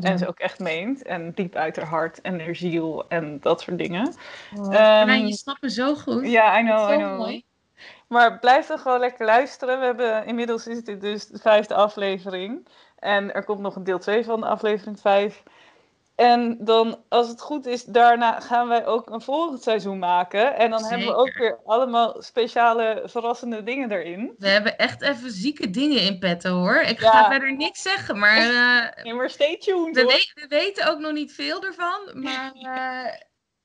en 0.00 0.18
ze 0.18 0.28
ook 0.28 0.38
echt 0.38 0.58
meent 0.58 1.02
en 1.02 1.32
diep 1.34 1.54
uit 1.56 1.76
haar 1.76 1.86
hart 1.86 2.20
en 2.20 2.40
haar 2.40 2.54
ziel 2.56 3.04
en 3.08 3.40
dat 3.40 3.60
soort 3.60 3.78
dingen? 3.78 4.06
Oh, 4.56 4.64
Ehm, 4.64 4.72
Carlijn, 4.72 5.26
je 5.26 5.32
snapt 5.34 5.62
me 5.62 5.70
zo 5.70 5.94
goed. 5.94 6.30
Ja, 6.30 6.58
I 6.58 6.62
know, 6.62 6.92
I 6.92 6.96
know. 6.96 7.18
mooi. 7.18 7.44
Maar 8.08 8.38
blijf 8.38 8.66
dan 8.66 8.78
gewoon 8.78 9.00
lekker 9.00 9.26
luisteren. 9.26 9.78
We 9.78 9.84
hebben, 9.84 10.26
inmiddels 10.26 10.66
is 10.66 10.84
dit 10.84 11.00
dus 11.00 11.26
de 11.26 11.38
vijfde 11.38 11.74
aflevering. 11.74 12.66
En 12.98 13.34
er 13.34 13.44
komt 13.44 13.60
nog 13.60 13.76
een 13.76 13.84
deel 13.84 13.98
2 13.98 14.24
van 14.24 14.40
de 14.40 14.46
aflevering 14.46 15.00
5. 15.00 15.42
En 16.14 16.56
dan, 16.64 17.04
als 17.08 17.28
het 17.28 17.40
goed 17.40 17.66
is, 17.66 17.84
daarna 17.84 18.40
gaan 18.40 18.68
wij 18.68 18.86
ook 18.86 19.10
een 19.10 19.20
volgend 19.20 19.62
seizoen 19.62 19.98
maken. 19.98 20.54
En 20.56 20.70
dan 20.70 20.84
hebben 20.84 21.06
we 21.06 21.14
ook 21.14 21.34
weer 21.38 21.58
allemaal 21.64 22.22
speciale, 22.22 23.02
verrassende 23.04 23.62
dingen 23.62 23.92
erin. 23.92 24.34
We 24.38 24.48
hebben 24.48 24.78
echt 24.78 25.02
even 25.02 25.30
zieke 25.30 25.70
dingen 25.70 26.00
in 26.00 26.18
petto 26.18 26.50
hoor. 26.58 26.76
Ik 26.80 27.00
Ja. 27.00 27.10
ga 27.10 27.30
verder 27.30 27.56
niks 27.56 27.82
zeggen, 27.82 28.18
maar 28.18 28.36
eh, 28.36 29.04
Nee, 29.04 29.14
maar 29.14 29.30
stay 29.30 29.56
tuned 29.56 29.94
we, 29.94 30.00
hoor. 30.02 30.10
we- 30.12 30.30
we 30.34 30.46
weten 30.48 30.90
ook 30.90 30.98
nog 30.98 31.12
niet 31.12 31.32
veel 31.32 31.62
ervan. 31.64 32.10
Maar 32.22 32.52
eh, 33.12 33.20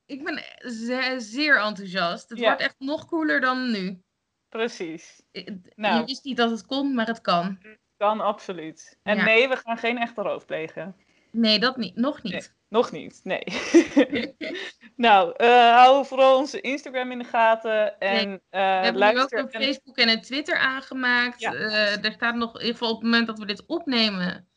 ik 0.06 0.24
ben 0.24 0.42
zeer, 0.58 1.20
zeer 1.20 1.56
enthousiast. 1.60 2.28
Het 2.28 2.38
Ja. 2.38 2.44
wordt 2.46 2.60
echt 2.60 2.74
nog 2.78 3.06
cooler 3.06 3.40
dan 3.40 3.70
nu. 3.70 4.02
Precies. 4.48 5.22
Ik- 5.30 5.56
Nou. 5.76 5.98
Je 6.00 6.04
wist 6.04 6.24
niet 6.24 6.36
dat 6.36 6.50
het 6.50 6.66
kon, 6.66 6.94
maar 6.94 7.06
het 7.06 7.20
kan. 7.20 7.58
Kan 7.96 8.20
absoluut. 8.20 8.98
En 9.02 9.16
Ja. 9.16 9.24
nee, 9.24 9.48
we 9.48 9.56
gaan 9.56 9.78
geen 9.78 9.98
echte 9.98 10.22
roof 10.22 10.44
plegen. 10.46 10.96
Nee, 11.32 11.58
dat 11.58 11.76
niet. 11.76 11.96
Nog 11.96 12.22
niet. 12.22 12.32
Nee. 12.32 12.42
Nog 12.68 12.92
niet, 12.92 13.20
nee. 13.24 13.42
nou, 14.96 15.32
eh, 15.36 15.48
hou 15.74 16.06
vooral 16.06 16.38
onze 16.38 16.60
Instagram 16.60 17.10
in 17.10 17.18
de 17.18 17.24
gaten. 17.24 17.98
En 18.00 18.28
Nee, 18.28 18.40
eh 18.50 18.60
We 18.60 18.84
hebben 18.84 18.92
nu 18.92 18.98
luister. 19.14 19.40
ook 19.40 19.52
een 19.52 19.60
en- 19.60 19.66
Facebook 19.66 19.96
en 19.96 20.08
een 20.08 20.20
Twitter 20.20 20.56
aangemaakt. 20.58 21.40
Ja. 21.40 21.54
Eh, 21.54 22.04
er 22.04 22.12
staat 22.12 22.34
nog, 22.34 22.54
in 22.54 22.60
ieder 22.60 22.72
geval 22.72 22.88
op 22.90 22.94
het 22.96 23.04
moment 23.04 23.26
dat 23.26 23.38
we 23.38 23.46
dit 23.46 23.66
opnemen, 23.66 24.48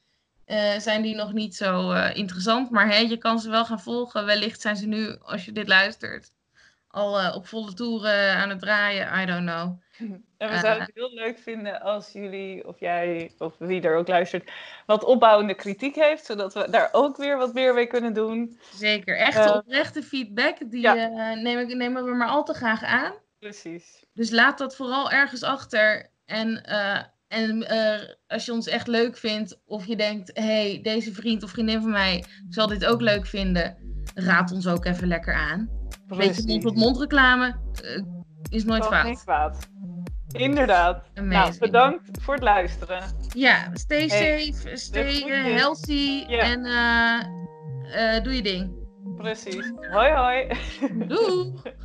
eh, 0.46 0.78
zijn 0.78 1.02
die 1.02 1.16
nog 1.16 1.34
niet 1.34 1.56
zo 1.56 1.92
eh, 1.92 2.16
interessant. 2.16 2.70
Maar 2.70 2.88
hè, 2.90 2.98
je 2.98 3.18
kan 3.18 3.40
ze 3.40 3.50
wel 3.50 3.66
gaan 3.66 3.82
volgen. 3.82 4.26
Wellicht 4.26 4.62
zijn 4.62 4.76
ze 4.76 4.88
nu, 4.88 5.18
als 5.22 5.46
je 5.46 5.52
dit 5.52 5.68
luistert, 5.68 6.32
al 6.94 7.34
op 7.34 7.48
volle 7.48 7.74
toeren 7.74 8.34
aan 8.36 8.50
het 8.50 8.60
draaien. 8.60 9.22
I 9.22 9.26
don't 9.26 9.46
know. 9.50 9.72
En 10.38 10.50
we 10.50 10.56
Eh. 10.56 10.62
zouden 10.62 10.84
het 10.86 10.96
heel 10.96 11.14
leuk 11.14 11.38
vinden 11.40 11.82
als 11.82 12.12
jullie, 12.12 12.68
of 12.68 12.80
jij, 12.80 13.32
of 13.38 13.56
wie 13.58 13.82
er 13.82 13.96
ook 13.96 14.08
luistert, 14.08 14.52
wat 14.86 15.04
opbouwende 15.04 15.54
kritiek 15.56 15.96
heeft. 15.96 16.26
Zodat 16.26 16.54
we 16.54 16.68
daar 16.70 16.90
ook 16.92 17.18
weer 17.18 17.38
wat 17.38 17.54
meer 17.54 17.74
mee 17.74 17.88
kunnen 17.88 18.14
doen. 18.14 18.60
Zeker. 18.74 19.18
Echte 19.18 19.40
Eh, 19.40 19.56
oprechte 19.56 20.04
feedback, 20.04 20.58
die 20.72 20.82
ja. 20.82 20.96
eh, 20.96 21.42
nemen, 21.42 21.78
nemen 21.78 22.04
we 22.06 22.12
maar 22.16 22.28
al 22.28 22.44
te 22.44 22.54
graag 22.54 22.84
aan. 22.84 23.14
Precies. 23.40 24.06
Dus 24.14 24.30
laat 24.32 24.58
dat 24.58 24.76
vooral 24.76 25.12
ergens 25.12 25.44
achter. 25.44 26.10
En, 26.26 26.64
en 27.28 27.68
als 28.28 28.46
je 28.46 28.52
ons 28.52 28.68
echt 28.68 28.88
leuk 28.88 29.18
vindt, 29.18 29.60
of 29.66 29.86
je 29.86 29.96
denkt: 29.96 30.32
hey, 30.34 30.80
deze 30.82 31.14
vriend 31.14 31.44
of 31.44 31.50
vriendin 31.50 31.82
van 31.82 31.92
mij 31.92 32.24
zal 32.50 32.68
dit 32.68 32.86
ook 32.86 33.02
leuk 33.02 33.26
vinden, 33.26 33.78
raad 34.16 34.52
ons 34.52 34.68
ook 34.68 34.86
even 34.86 35.08
lekker 35.08 35.34
aan. 35.34 35.70
Een 36.14 36.28
beetje 36.28 36.44
mond-tot-mond 36.48 37.00
reclame 37.00 37.56
eh, 37.84 38.04
is 38.50 38.64
nooit 38.64 38.88
kwaad. 39.24 39.72
Inderdaad. 40.32 41.10
Nou, 41.14 41.58
bedankt 41.60 42.22
voor 42.22 42.34
het 42.34 42.44
luisteren. 42.44 43.04
Ja, 43.34 43.70
stay 43.74 44.08
Hey, 44.08 44.52
safe, 44.54 44.78
stay 44.78 45.22
eh, 45.22 45.44
healthy 45.44 46.26
en 46.28 46.66
eh, 46.66 48.16
eh, 48.16 48.24
doe 48.24 48.36
je 48.36 48.42
ding. 48.42 48.72
Precies. 49.16 49.72
Hoi 49.92 50.12
hoi. 50.12 50.48
Doei! 51.08 51.54